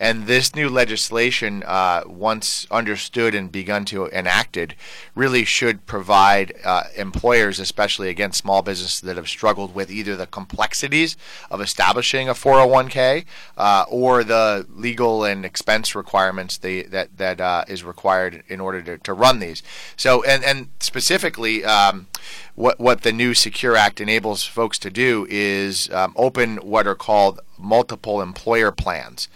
And 0.00 0.26
this 0.26 0.54
new 0.54 0.68
legislation, 0.68 1.64
uh, 1.66 2.02
once 2.06 2.68
understood 2.70 3.34
and 3.34 3.50
begun 3.50 3.84
to 3.86 4.06
enacted, 4.06 4.76
really 5.16 5.44
should 5.44 5.86
provide 5.86 6.52
uh, 6.64 6.84
employers, 6.96 7.58
especially 7.58 8.08
again 8.08 8.30
small 8.32 8.62
businesses 8.62 9.00
that 9.00 9.16
have 9.16 9.28
struggled 9.28 9.74
with 9.74 9.90
either 9.90 10.16
the 10.16 10.28
complexities 10.28 11.16
of 11.50 11.60
establishing 11.60 12.28
a 12.28 12.34
401k 12.34 13.24
uh, 13.56 13.86
or 13.88 14.22
the 14.22 14.66
legal 14.72 15.24
and 15.24 15.44
expense 15.44 15.96
requirements 15.96 16.58
they, 16.58 16.82
that 16.84 17.16
that 17.16 17.40
uh, 17.40 17.64
is 17.66 17.82
required 17.82 18.44
in 18.46 18.60
order 18.60 18.80
to, 18.82 18.98
to 18.98 19.12
run 19.12 19.40
these. 19.40 19.62
So, 19.96 20.22
and 20.24 20.44
and 20.44 20.68
specifically. 20.80 21.64
Um, 21.64 22.06
what, 22.54 22.80
what 22.80 23.02
the 23.02 23.12
new 23.12 23.34
Secure 23.34 23.76
Act 23.76 24.00
enables 24.00 24.44
folks 24.44 24.80
to 24.80 24.90
do 24.90 25.28
is 25.30 25.88
um, 25.92 26.12
open 26.16 26.56
what 26.56 26.88
are 26.88 26.96
called 26.96 27.38
multiple 27.56 28.20
employer 28.20 28.72
plans. 28.72 29.28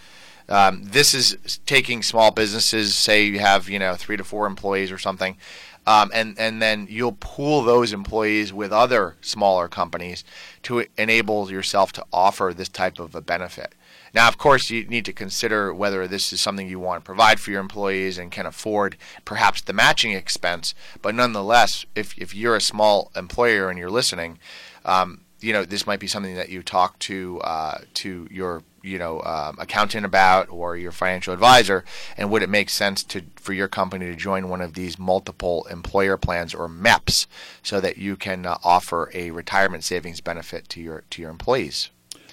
Um, 0.49 0.83
this 0.83 1.13
is 1.13 1.59
taking 1.65 2.03
small 2.03 2.31
businesses, 2.31 2.95
say 2.95 3.23
you 3.25 3.39
have 3.39 3.69
you 3.69 3.79
know 3.79 3.95
three 3.95 4.17
to 4.17 4.23
four 4.23 4.45
employees 4.45 4.91
or 4.91 4.97
something, 4.97 5.37
Um, 5.85 6.11
and 6.13 6.39
and 6.39 6.61
then 6.61 6.87
you'll 6.89 7.17
pool 7.19 7.61
those 7.61 7.91
employees 7.91 8.53
with 8.53 8.71
other 8.71 9.15
smaller 9.21 9.67
companies 9.67 10.23
to 10.63 10.85
enable 10.97 11.51
yourself 11.51 11.91
to 11.93 12.05
offer 12.11 12.53
this 12.55 12.69
type 12.69 12.99
of 12.99 13.15
a 13.15 13.21
benefit. 13.21 13.73
Now, 14.13 14.27
of 14.27 14.37
course, 14.37 14.69
you 14.69 14.85
need 14.85 15.05
to 15.05 15.13
consider 15.13 15.73
whether 15.73 16.07
this 16.07 16.31
is 16.31 16.39
something 16.39 16.69
you 16.69 16.79
want 16.79 17.03
to 17.03 17.05
provide 17.05 17.39
for 17.39 17.51
your 17.51 17.59
employees 17.59 18.17
and 18.17 18.31
can 18.31 18.45
afford 18.45 18.95
perhaps 19.25 19.61
the 19.61 19.73
matching 19.73 20.13
expense. 20.13 20.75
But 21.01 21.15
nonetheless, 21.15 21.85
if, 21.95 22.15
if 22.17 22.35
you're 22.35 22.55
a 22.55 22.61
small 22.61 23.11
employer 23.15 23.69
and 23.69 23.79
you're 23.79 23.89
listening, 23.89 24.37
um, 24.85 25.21
you 25.43 25.51
know 25.51 25.65
this 25.65 25.85
might 25.85 25.99
be 25.99 26.07
something 26.07 26.35
that 26.35 26.49
you 26.49 26.63
talk 26.63 26.97
to 26.99 27.39
uh, 27.41 27.79
to 27.95 28.27
your 28.31 28.63
you 28.81 28.97
know 28.97 29.21
um, 29.21 29.57
accountant 29.59 30.05
about 30.05 30.49
or 30.49 30.77
your 30.77 30.91
financial 30.91 31.33
advisor 31.33 31.83
and 32.17 32.31
would 32.31 32.41
it 32.41 32.49
make 32.49 32.69
sense 32.69 33.03
to 33.03 33.21
for 33.35 33.53
your 33.53 33.67
company 33.67 34.05
to 34.05 34.15
join 34.15 34.49
one 34.49 34.61
of 34.61 34.73
these 34.73 34.97
multiple 34.97 35.67
employer 35.69 36.17
plans 36.17 36.53
or 36.53 36.69
MEPs 36.69 37.27
so 37.61 37.81
that 37.81 37.97
you 37.97 38.15
can 38.15 38.45
uh, 38.45 38.57
offer 38.63 39.11
a 39.13 39.31
retirement 39.31 39.83
savings 39.83 40.21
benefit 40.21 40.69
to 40.69 40.81
your 40.81 41.03
to 41.09 41.21
your 41.21 41.31
employees 41.31 41.89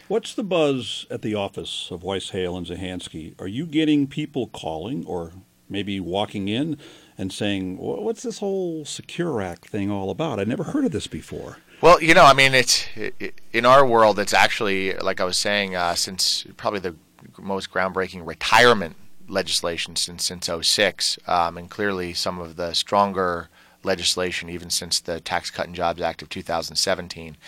What's 0.06 0.34
the 0.34 0.42
buzz 0.42 1.06
at 1.08 1.22
the 1.22 1.36
office 1.36 1.86
of 1.92 2.02
Weiss 2.02 2.30
Hale 2.30 2.56
and 2.56 2.66
Zahansky? 2.66 3.40
Are 3.40 3.46
you 3.46 3.64
getting 3.64 4.08
people 4.08 4.48
calling 4.48 5.06
or 5.06 5.30
maybe 5.68 6.00
walking 6.00 6.48
in 6.48 6.78
and 7.16 7.32
saying, 7.32 7.78
"What's 7.78 8.24
this 8.24 8.38
whole 8.38 8.84
Secure 8.84 9.40
Act 9.40 9.68
thing 9.68 9.88
all 9.88 10.10
about? 10.10 10.40
I 10.40 10.44
never 10.44 10.64
heard 10.64 10.84
of 10.84 10.90
this 10.90 11.06
before." 11.06 11.58
Well, 11.80 12.02
you 12.02 12.12
know, 12.12 12.24
I 12.24 12.34
mean, 12.34 12.52
it's 12.52 12.86
it, 12.94 13.34
in 13.54 13.64
our 13.64 13.86
world. 13.86 14.18
It's 14.18 14.34
actually, 14.34 14.92
like 14.94 15.18
I 15.18 15.24
was 15.24 15.38
saying, 15.38 15.74
uh, 15.74 15.94
since 15.94 16.46
probably 16.58 16.80
the 16.80 16.94
most 17.38 17.70
groundbreaking 17.72 18.26
retirement 18.26 18.96
legislation 19.28 19.96
since 19.96 20.24
since 20.24 20.50
06, 20.62 21.18
um, 21.26 21.56
and 21.56 21.70
clearly 21.70 22.12
some 22.12 22.38
of 22.38 22.56
the 22.56 22.74
stronger 22.74 23.48
legislation 23.82 24.50
even 24.50 24.68
since 24.68 25.00
the 25.00 25.20
Tax 25.20 25.50
Cut 25.50 25.66
and 25.66 25.74
Jobs 25.74 26.02
Act 26.02 26.20
of 26.20 26.28
2017. 26.28 27.38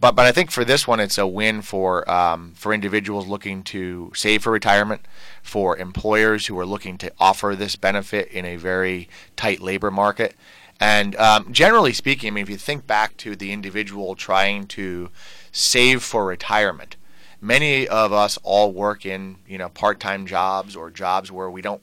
But 0.00 0.12
but 0.12 0.24
I 0.24 0.32
think 0.32 0.50
for 0.50 0.64
this 0.64 0.88
one, 0.88 0.98
it's 0.98 1.18
a 1.18 1.26
win 1.26 1.60
for 1.60 2.10
um, 2.10 2.52
for 2.54 2.72
individuals 2.72 3.26
looking 3.26 3.62
to 3.64 4.10
save 4.14 4.42
for 4.44 4.52
retirement, 4.52 5.02
for 5.42 5.76
employers 5.76 6.46
who 6.46 6.58
are 6.58 6.64
looking 6.64 6.96
to 6.98 7.12
offer 7.20 7.54
this 7.54 7.76
benefit 7.76 8.28
in 8.28 8.46
a 8.46 8.56
very 8.56 9.10
tight 9.36 9.60
labor 9.60 9.90
market. 9.90 10.34
And 10.82 11.14
um, 11.14 11.52
generally 11.52 11.92
speaking, 11.92 12.26
I 12.26 12.30
mean, 12.32 12.42
if 12.42 12.50
you 12.50 12.56
think 12.56 12.88
back 12.88 13.16
to 13.18 13.36
the 13.36 13.52
individual 13.52 14.16
trying 14.16 14.66
to 14.78 15.10
save 15.52 16.02
for 16.02 16.26
retirement, 16.26 16.96
many 17.40 17.86
of 17.86 18.12
us 18.12 18.36
all 18.42 18.72
work 18.72 19.06
in 19.06 19.36
you 19.46 19.58
know 19.58 19.68
part-time 19.68 20.26
jobs 20.26 20.74
or 20.74 20.90
jobs 20.90 21.30
where 21.30 21.48
we 21.48 21.62
don't 21.62 21.82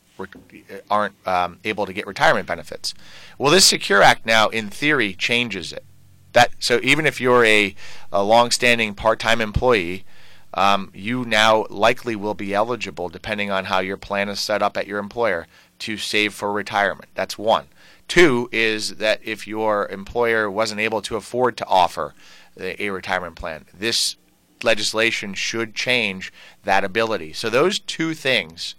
aren't 0.91 1.15
um, 1.25 1.59
able 1.63 1.85
to 1.85 1.93
get 1.93 2.07
retirement 2.07 2.45
benefits. 2.45 2.93
Well, 3.37 3.53
this 3.53 3.63
Secure 3.63 4.01
Act 4.01 4.25
now, 4.25 4.49
in 4.49 4.67
theory, 4.69 5.13
changes 5.13 5.71
it. 5.71 5.85
That 6.33 6.51
so 6.59 6.81
even 6.83 7.05
if 7.05 7.21
you're 7.21 7.45
a, 7.45 7.75
a 8.11 8.21
long-standing 8.21 8.95
part-time 8.95 9.39
employee, 9.39 10.03
um, 10.53 10.91
you 10.93 11.23
now 11.23 11.67
likely 11.69 12.17
will 12.17 12.33
be 12.33 12.53
eligible, 12.53 13.07
depending 13.07 13.49
on 13.49 13.63
how 13.65 13.79
your 13.79 13.95
plan 13.95 14.27
is 14.27 14.41
set 14.41 14.61
up 14.61 14.75
at 14.75 14.87
your 14.87 14.99
employer, 14.99 15.47
to 15.79 15.95
save 15.95 16.33
for 16.33 16.51
retirement. 16.51 17.07
That's 17.15 17.37
one. 17.37 17.67
Two 18.09 18.49
is 18.51 18.95
that 18.95 19.21
if 19.23 19.47
your 19.47 19.87
employer 19.87 20.49
wasn't 20.49 20.81
able 20.81 21.01
to 21.03 21.15
afford 21.15 21.55
to 21.57 21.65
offer 21.67 22.15
a 22.57 22.89
retirement 22.89 23.35
plan, 23.35 23.65
this 23.73 24.17
legislation 24.63 25.35
should 25.35 25.75
change 25.75 26.33
that 26.63 26.83
ability. 26.83 27.33
So 27.33 27.49
those 27.49 27.77
two 27.77 28.15
things 28.15 28.73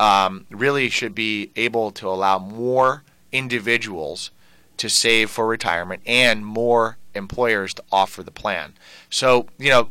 um, 0.00 0.46
really 0.50 0.90
should 0.90 1.14
be 1.14 1.52
able 1.54 1.92
to 1.92 2.08
allow 2.08 2.40
more 2.40 3.04
individuals 3.30 4.32
to 4.76 4.88
save 4.90 5.30
for 5.30 5.46
retirement 5.46 6.02
and 6.04 6.44
more 6.44 6.98
employers 7.14 7.74
to 7.74 7.84
offer 7.92 8.22
the 8.22 8.30
plan. 8.30 8.74
So, 9.10 9.46
you 9.58 9.70
know, 9.70 9.88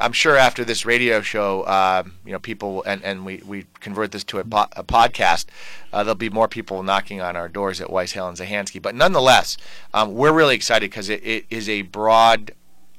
I'm 0.00 0.12
sure 0.12 0.36
after 0.36 0.64
this 0.64 0.84
radio 0.84 1.20
show, 1.20 1.62
uh, 1.62 2.04
you 2.24 2.32
know, 2.32 2.38
people, 2.38 2.82
and, 2.84 3.02
and 3.02 3.24
we, 3.24 3.42
we 3.46 3.66
convert 3.80 4.12
this 4.12 4.24
to 4.24 4.38
a, 4.38 4.44
po- 4.44 4.68
a 4.72 4.84
podcast, 4.84 5.46
uh, 5.92 6.04
there'll 6.04 6.14
be 6.14 6.30
more 6.30 6.48
people 6.48 6.82
knocking 6.82 7.20
on 7.20 7.36
our 7.36 7.48
doors 7.48 7.80
at 7.80 7.90
Weiss, 7.90 8.12
Hale, 8.12 8.28
and 8.28 8.36
Zahansky. 8.36 8.80
But 8.80 8.94
nonetheless, 8.94 9.56
um, 9.94 10.14
we're 10.14 10.32
really 10.32 10.54
excited 10.54 10.90
because 10.90 11.08
it, 11.08 11.24
it 11.24 11.46
is 11.50 11.68
a 11.68 11.82
broad 11.82 12.52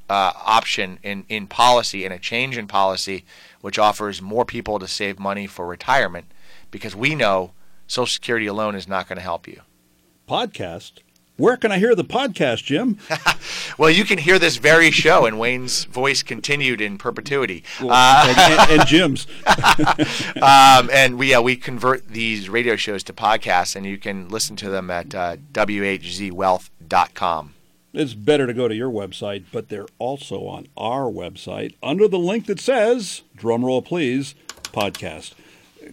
uh, 0.09 0.33
option 0.45 0.97
in, 1.03 1.23
in 1.29 1.47
policy 1.47 2.03
and 2.03 2.13
a 2.13 2.19
change 2.19 2.57
in 2.57 2.67
policy 2.67 3.23
which 3.61 3.77
offers 3.77 4.21
more 4.21 4.45
people 4.45 4.79
to 4.79 4.87
save 4.87 5.19
money 5.19 5.45
for 5.45 5.67
retirement 5.67 6.25
because 6.71 6.95
we 6.95 7.15
know 7.15 7.51
Social 7.87 8.07
Security 8.07 8.47
alone 8.47 8.75
is 8.75 8.87
not 8.87 9.07
going 9.07 9.17
to 9.17 9.23
help 9.23 9.47
you. 9.47 9.61
Podcast? 10.27 10.93
Where 11.39 11.55
can 11.55 11.71
I 11.71 11.79
hear 11.79 11.95
the 11.95 12.03
podcast, 12.03 12.65
Jim? 12.65 12.97
well, 13.77 13.89
you 13.89 14.03
can 14.03 14.17
hear 14.17 14.39
this 14.39 14.57
very 14.57 14.91
show, 14.91 15.25
and 15.25 15.39
Wayne's 15.39 15.85
voice 15.85 16.21
continued 16.21 16.81
in 16.81 16.97
perpetuity. 16.97 17.63
Well, 17.79 17.91
uh, 17.93 18.25
and, 18.27 18.37
and, 18.37 18.81
and, 18.81 18.89
Jim's. 18.89 19.25
um, 20.41 20.89
and 20.91 21.17
we 21.17 21.33
uh, 21.33 21.41
we 21.41 21.55
convert 21.55 22.09
these 22.09 22.49
radio 22.49 22.75
shows 22.75 23.03
to 23.03 23.13
podcasts, 23.13 23.77
and 23.77 23.85
you 23.85 23.97
can 23.97 24.27
listen 24.27 24.57
to 24.57 24.69
them 24.69 24.91
at 24.91 25.15
uh, 25.15 25.37
whzwealth.com. 25.53 27.53
It's 27.93 28.13
better 28.13 28.45
to 28.45 28.53
go 28.53 28.67
to 28.67 28.75
your 28.75 28.91
website, 28.91 29.45
but 29.53 29.69
they're 29.69 29.87
also 29.97 30.45
on 30.45 30.67
our 30.75 31.05
website 31.05 31.75
under 31.81 32.09
the 32.09 32.19
link 32.19 32.47
that 32.47 32.59
says, 32.59 33.21
drumroll 33.37 33.85
please, 33.85 34.35
podcast 34.73 35.35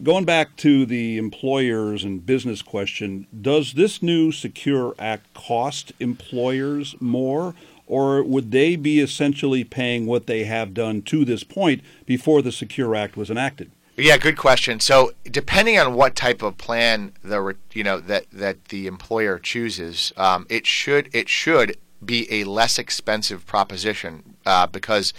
going 0.02 0.24
back 0.24 0.56
to 0.56 0.86
the 0.86 1.18
employers 1.18 2.04
and 2.04 2.24
business 2.24 2.62
question, 2.62 3.26
does 3.40 3.74
this 3.74 4.02
new 4.02 4.32
Secure 4.32 4.94
Act 4.98 5.32
cost 5.34 5.92
employers 6.00 6.94
more, 7.00 7.54
or 7.86 8.22
would 8.22 8.50
they 8.50 8.76
be 8.76 9.00
essentially 9.00 9.64
paying 9.64 10.06
what 10.06 10.26
they 10.26 10.44
have 10.44 10.74
done 10.74 11.02
to 11.02 11.24
this 11.24 11.44
point 11.44 11.82
before 12.04 12.42
the 12.42 12.52
Secure 12.52 12.94
Act 12.94 13.16
was 13.16 13.30
enacted? 13.30 13.70
Yeah, 13.96 14.18
good 14.18 14.36
question. 14.36 14.80
So, 14.80 15.12
depending 15.24 15.78
on 15.78 15.94
what 15.94 16.14
type 16.14 16.42
of 16.42 16.58
plan 16.58 17.12
the 17.22 17.56
you 17.72 17.82
know 17.82 17.98
that 18.00 18.26
that 18.30 18.66
the 18.66 18.86
employer 18.86 19.38
chooses, 19.38 20.12
um, 20.18 20.46
it 20.50 20.66
should 20.66 21.08
it 21.14 21.30
should 21.30 21.78
be 22.04 22.30
a 22.30 22.44
less 22.44 22.78
expensive 22.78 23.46
proposition 23.46 24.36
uh, 24.44 24.66
because 24.66 25.14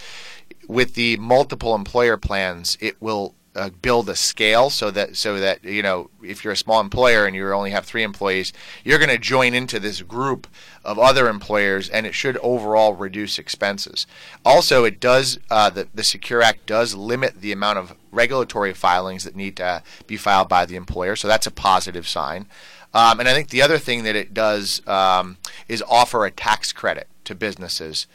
with 0.68 0.94
the 0.94 1.16
multiple 1.16 1.74
employer 1.74 2.16
plans, 2.16 2.78
it 2.80 3.00
will 3.02 3.34
uh, 3.58 3.70
build 3.82 4.08
a 4.08 4.14
scale 4.14 4.70
so 4.70 4.90
that 4.92 5.16
so 5.16 5.40
that 5.40 5.64
you 5.64 5.82
know 5.82 6.10
if 6.22 6.44
you're 6.44 6.52
a 6.52 6.56
small 6.56 6.80
employer 6.80 7.26
and 7.26 7.34
you 7.34 7.52
only 7.52 7.70
have 7.70 7.84
three 7.84 8.04
employees, 8.04 8.52
you're 8.84 8.98
going 8.98 9.10
to 9.10 9.18
join 9.18 9.52
into 9.52 9.80
this 9.80 10.00
group 10.02 10.46
of 10.84 10.98
other 10.98 11.28
employers, 11.28 11.88
and 11.88 12.06
it 12.06 12.14
should 12.14 12.36
overall 12.38 12.94
reduce 12.94 13.38
expenses. 13.38 14.06
Also, 14.44 14.84
it 14.84 15.00
does 15.00 15.38
uh, 15.50 15.68
the 15.68 15.88
the 15.92 16.04
Secure 16.04 16.40
Act 16.40 16.66
does 16.66 16.94
limit 16.94 17.40
the 17.40 17.52
amount 17.52 17.78
of 17.78 17.94
regulatory 18.12 18.72
filings 18.72 19.24
that 19.24 19.34
need 19.34 19.56
to 19.56 19.82
be 20.06 20.16
filed 20.16 20.48
by 20.48 20.64
the 20.64 20.76
employer, 20.76 21.16
so 21.16 21.26
that's 21.26 21.46
a 21.46 21.50
positive 21.50 22.06
sign. 22.06 22.46
Um, 22.94 23.20
and 23.20 23.28
I 23.28 23.34
think 23.34 23.50
the 23.50 23.62
other 23.62 23.78
thing 23.78 24.04
that 24.04 24.16
it 24.16 24.32
does 24.32 24.86
um, 24.86 25.36
is 25.68 25.82
offer 25.88 26.24
a 26.24 26.30
tax 26.30 26.72
credit 26.72 27.08
to 27.24 27.34
businesses. 27.34 28.06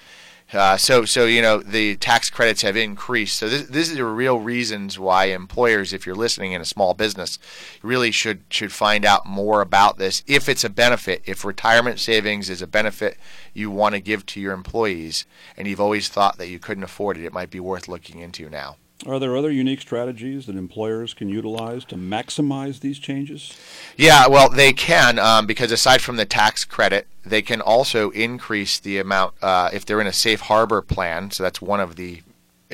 Uh, 0.53 0.77
so, 0.77 1.05
so 1.05 1.25
you 1.25 1.41
know 1.41 1.57
the 1.57 1.95
tax 1.97 2.29
credits 2.29 2.61
have 2.61 2.77
increased. 2.77 3.37
So 3.37 3.49
this, 3.49 3.63
this 3.63 3.89
is 3.89 3.97
the 3.97 4.05
real 4.05 4.39
reasons 4.39 4.99
why 4.99 5.25
employers, 5.25 5.93
if 5.93 6.05
you're 6.05 6.15
listening 6.15 6.51
in 6.51 6.61
a 6.61 6.65
small 6.65 6.93
business, 6.93 7.39
really 7.81 8.11
should 8.11 8.41
should 8.49 8.71
find 8.71 9.05
out 9.05 9.25
more 9.25 9.61
about 9.61 9.97
this. 9.97 10.23
If 10.27 10.47
it's 10.47 10.63
a 10.63 10.69
benefit, 10.69 11.21
if 11.25 11.43
retirement 11.43 11.99
savings 11.99 12.49
is 12.49 12.61
a 12.61 12.67
benefit 12.67 13.17
you 13.53 13.71
want 13.71 13.95
to 13.95 14.01
give 14.01 14.25
to 14.27 14.39
your 14.39 14.53
employees, 14.53 15.25
and 15.57 15.67
you've 15.67 15.81
always 15.81 16.09
thought 16.09 16.37
that 16.37 16.49
you 16.49 16.59
couldn't 16.59 16.83
afford 16.83 17.17
it, 17.17 17.25
it 17.25 17.33
might 17.33 17.49
be 17.49 17.59
worth 17.59 17.87
looking 17.87 18.19
into 18.19 18.49
now. 18.49 18.77
Are 19.05 19.19
there 19.19 19.35
other 19.35 19.51
unique 19.51 19.81
strategies 19.81 20.45
that 20.45 20.55
employers 20.55 21.13
can 21.13 21.27
utilize 21.27 21.83
to 21.85 21.95
maximize 21.95 22.79
these 22.79 22.99
changes? 22.99 23.57
Yeah, 23.97 24.27
well, 24.27 24.49
they 24.49 24.71
can 24.71 25.19
um, 25.19 25.45
because 25.45 25.71
aside 25.71 26.01
from 26.01 26.15
the 26.15 26.25
tax 26.25 26.63
credit, 26.63 27.07
they 27.25 27.41
can 27.41 27.59
also 27.59 28.11
increase 28.11 28.79
the 28.79 28.99
amount 28.99 29.33
uh, 29.41 29.69
if 29.73 29.85
they're 29.85 29.99
in 29.99 30.07
a 30.07 30.13
safe 30.13 30.41
harbor 30.41 30.81
plan. 30.81 31.31
So 31.31 31.43
that's 31.43 31.61
one 31.61 31.81
of 31.81 31.97
the 31.97 32.21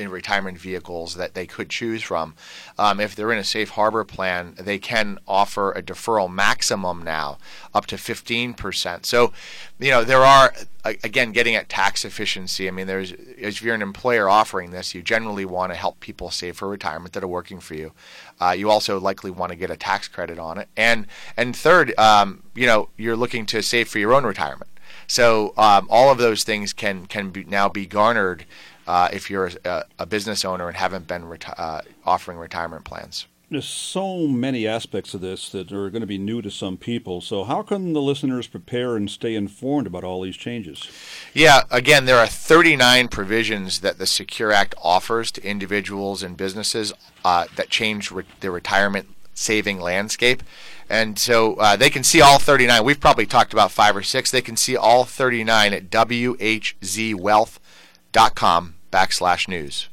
in 0.00 0.10
retirement 0.10 0.58
vehicles 0.58 1.14
that 1.14 1.34
they 1.34 1.46
could 1.46 1.70
choose 1.70 2.02
from. 2.02 2.34
Um, 2.78 2.98
if 2.98 3.14
they're 3.14 3.30
in 3.30 3.38
a 3.38 3.44
safe 3.44 3.70
harbor 3.70 4.04
plan, 4.04 4.54
they 4.58 4.78
can 4.78 5.18
offer 5.28 5.70
a 5.72 5.82
deferral 5.82 6.30
maximum 6.30 7.02
now 7.02 7.38
up 7.74 7.86
to 7.86 7.96
15%. 7.96 9.06
So, 9.06 9.32
you 9.78 9.90
know, 9.90 10.02
there 10.02 10.24
are, 10.24 10.52
again, 10.84 11.32
getting 11.32 11.54
at 11.54 11.68
tax 11.68 12.04
efficiency. 12.04 12.66
I 12.66 12.70
mean, 12.70 12.86
there's, 12.86 13.12
if 13.12 13.62
you're 13.62 13.74
an 13.74 13.82
employer 13.82 14.28
offering 14.28 14.70
this, 14.70 14.94
you 14.94 15.02
generally 15.02 15.44
want 15.44 15.72
to 15.72 15.76
help 15.76 16.00
people 16.00 16.30
save 16.30 16.56
for 16.56 16.68
retirement 16.68 17.12
that 17.12 17.22
are 17.22 17.28
working 17.28 17.60
for 17.60 17.74
you. 17.74 17.92
Uh, 18.40 18.54
you 18.56 18.70
also 18.70 18.98
likely 18.98 19.30
want 19.30 19.50
to 19.52 19.56
get 19.56 19.70
a 19.70 19.76
tax 19.76 20.08
credit 20.08 20.38
on 20.38 20.58
it. 20.58 20.68
And, 20.76 21.06
and 21.36 21.54
third, 21.54 21.96
um, 21.98 22.42
you 22.54 22.66
know, 22.66 22.88
you're 22.96 23.16
looking 23.16 23.46
to 23.46 23.62
save 23.62 23.88
for 23.88 23.98
your 23.98 24.14
own 24.14 24.24
retirement. 24.24 24.70
So 25.10 25.54
um, 25.56 25.88
all 25.90 26.12
of 26.12 26.18
those 26.18 26.44
things 26.44 26.72
can 26.72 27.06
can 27.06 27.30
be, 27.30 27.42
now 27.42 27.68
be 27.68 27.84
garnered 27.84 28.44
uh, 28.90 29.08
if 29.12 29.30
you're 29.30 29.52
a, 29.64 29.84
a, 30.00 30.06
business 30.06 30.44
owner 30.44 30.66
and 30.66 30.76
haven't 30.76 31.06
been 31.06 31.22
reti- 31.22 31.54
uh, 31.56 31.80
offering 32.04 32.38
retirement 32.38 32.84
plans. 32.84 33.28
there's 33.48 33.64
so 33.64 34.26
many 34.26 34.66
aspects 34.66 35.14
of 35.14 35.20
this 35.20 35.48
that 35.50 35.70
are 35.70 35.90
going 35.90 36.00
to 36.00 36.08
be 36.08 36.18
new 36.18 36.42
to 36.42 36.50
some 36.50 36.76
people. 36.76 37.20
So, 37.20 37.44
how 37.44 37.62
can 37.62 37.92
the 37.92 38.02
listeners 38.02 38.48
prepare 38.48 38.96
and 38.96 39.08
stay 39.08 39.36
informed 39.36 39.86
about 39.86 40.02
all 40.02 40.22
these 40.22 40.36
changes? 40.36 40.90
Yeah, 41.32 41.62
again, 41.70 42.04
there 42.04 42.18
are 42.18 42.26
39 42.26 43.06
provisions 43.06 43.78
that 43.78 43.98
the 43.98 44.08
Secure 44.08 44.50
Act 44.50 44.74
offers 44.82 45.30
to 45.32 45.44
individuals 45.44 46.24
and 46.24 46.36
businesses 46.36 46.92
uh, 47.24 47.44
that 47.54 47.70
change 47.70 48.10
re- 48.10 48.24
their 48.40 48.50
retirement 48.50 49.06
saving 49.34 49.78
landscape. 49.78 50.42
And 50.88 51.16
so 51.16 51.54
uh, 51.54 51.76
they 51.76 51.90
can 51.90 52.02
see 52.02 52.20
all 52.20 52.40
39. 52.40 52.82
We've 52.82 52.98
probably 52.98 53.26
talked 53.26 53.52
about 53.52 53.70
five 53.70 53.94
or 53.94 54.02
six. 54.02 54.32
They 54.32 54.42
can 54.42 54.56
see 54.56 54.76
all 54.76 55.04
39 55.04 55.74
at 55.74 55.90
whzwealth.com 55.90 58.74
backslash 58.90 59.48
news. 59.48 59.88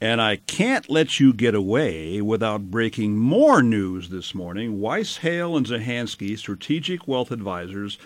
And 0.00 0.20
I 0.20 0.36
can't 0.36 0.90
let 0.90 1.18
you 1.18 1.32
get 1.32 1.54
away 1.54 2.20
without 2.20 2.70
breaking 2.70 3.16
more 3.16 3.62
news 3.62 4.10
this 4.10 4.34
morning. 4.34 4.80
Weiss, 4.80 5.18
Hale, 5.18 5.56
and 5.56 5.64
Zahansky, 5.64 6.36
Strategic 6.36 7.08
Wealth 7.08 7.30
Advisors, 7.30 7.96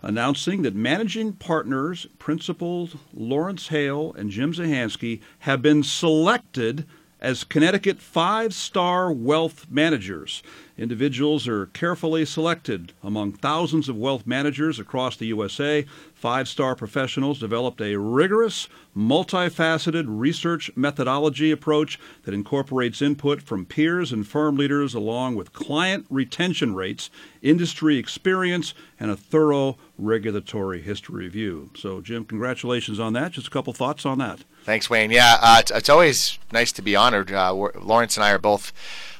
announcing 0.00 0.62
that 0.62 0.74
managing 0.74 1.34
partners, 1.34 2.06
principals 2.18 2.96
Lawrence 3.12 3.68
Hale 3.68 4.14
and 4.16 4.30
Jim 4.30 4.52
Zahansky, 4.52 5.20
have 5.40 5.60
been 5.60 5.82
selected 5.82 6.86
as 7.22 7.44
Connecticut 7.44 8.00
five 8.00 8.52
star 8.52 9.12
wealth 9.12 9.66
managers. 9.70 10.42
Individuals 10.76 11.46
are 11.46 11.66
carefully 11.66 12.24
selected 12.24 12.92
among 13.00 13.32
thousands 13.32 13.88
of 13.88 13.96
wealth 13.96 14.26
managers 14.26 14.80
across 14.80 15.16
the 15.16 15.26
USA. 15.26 15.86
Five 16.14 16.48
star 16.48 16.74
professionals 16.74 17.38
developed 17.38 17.80
a 17.80 17.96
rigorous, 17.96 18.68
multifaceted 18.96 20.06
research 20.08 20.72
methodology 20.74 21.52
approach 21.52 21.96
that 22.24 22.34
incorporates 22.34 23.00
input 23.00 23.40
from 23.40 23.66
peers 23.66 24.10
and 24.10 24.26
firm 24.26 24.56
leaders 24.56 24.92
along 24.92 25.36
with 25.36 25.52
client 25.52 26.06
retention 26.10 26.74
rates, 26.74 27.08
industry 27.40 27.98
experience, 27.98 28.74
and 28.98 29.12
a 29.12 29.16
thorough 29.16 29.78
regulatory 29.96 30.82
history 30.82 31.24
review. 31.26 31.70
So, 31.76 32.00
Jim, 32.00 32.24
congratulations 32.24 32.98
on 32.98 33.12
that. 33.12 33.30
Just 33.30 33.46
a 33.46 33.50
couple 33.50 33.72
thoughts 33.72 34.04
on 34.04 34.18
that. 34.18 34.40
Thanks, 34.64 34.88
Wayne. 34.88 35.10
Yeah, 35.10 35.38
uh, 35.40 35.56
it's, 35.60 35.70
it's, 35.72 35.88
always 35.88 36.38
nice 36.52 36.70
to 36.72 36.82
be 36.82 36.94
honored. 36.94 37.32
Uh, 37.32 37.52
Lawrence 37.52 38.16
and 38.16 38.22
I 38.22 38.30
are 38.30 38.38
both 38.38 38.72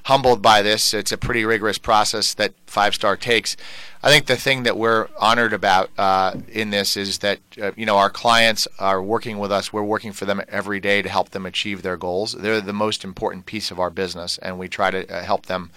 humbled 0.04 0.40
by 0.40 0.62
this. 0.62 0.94
It's 0.94 1.10
a 1.10 1.16
pretty 1.16 1.44
rigorous 1.44 1.78
process 1.78 2.32
that 2.34 2.52
Five 2.66 2.94
Star 2.94 3.16
takes. 3.16 3.56
I 4.04 4.10
think 4.10 4.26
the 4.26 4.36
thing 4.36 4.62
that 4.64 4.76
we're 4.76 5.08
honored 5.18 5.52
about 5.52 5.90
uh, 5.98 6.34
in 6.48 6.70
this 6.70 6.96
is 6.96 7.18
that 7.18 7.40
uh, 7.60 7.72
you 7.76 7.86
know 7.86 7.96
our 7.96 8.10
clients 8.10 8.68
are 8.78 9.02
working 9.02 9.38
with 9.38 9.50
us. 9.50 9.72
We're 9.72 9.82
working 9.82 10.12
for 10.12 10.26
them 10.26 10.42
every 10.48 10.78
day 10.78 11.02
to 11.02 11.08
help 11.08 11.30
them 11.30 11.44
achieve 11.44 11.82
their 11.82 11.96
goals. 11.96 12.32
They're 12.32 12.60
the 12.60 12.72
most 12.72 13.02
important 13.02 13.46
piece 13.46 13.72
of 13.72 13.80
our 13.80 13.90
business, 13.90 14.38
and 14.38 14.60
we 14.60 14.68
try 14.68 14.92
to 14.92 15.12
uh, 15.12 15.24
help 15.24 15.46
them 15.46 15.72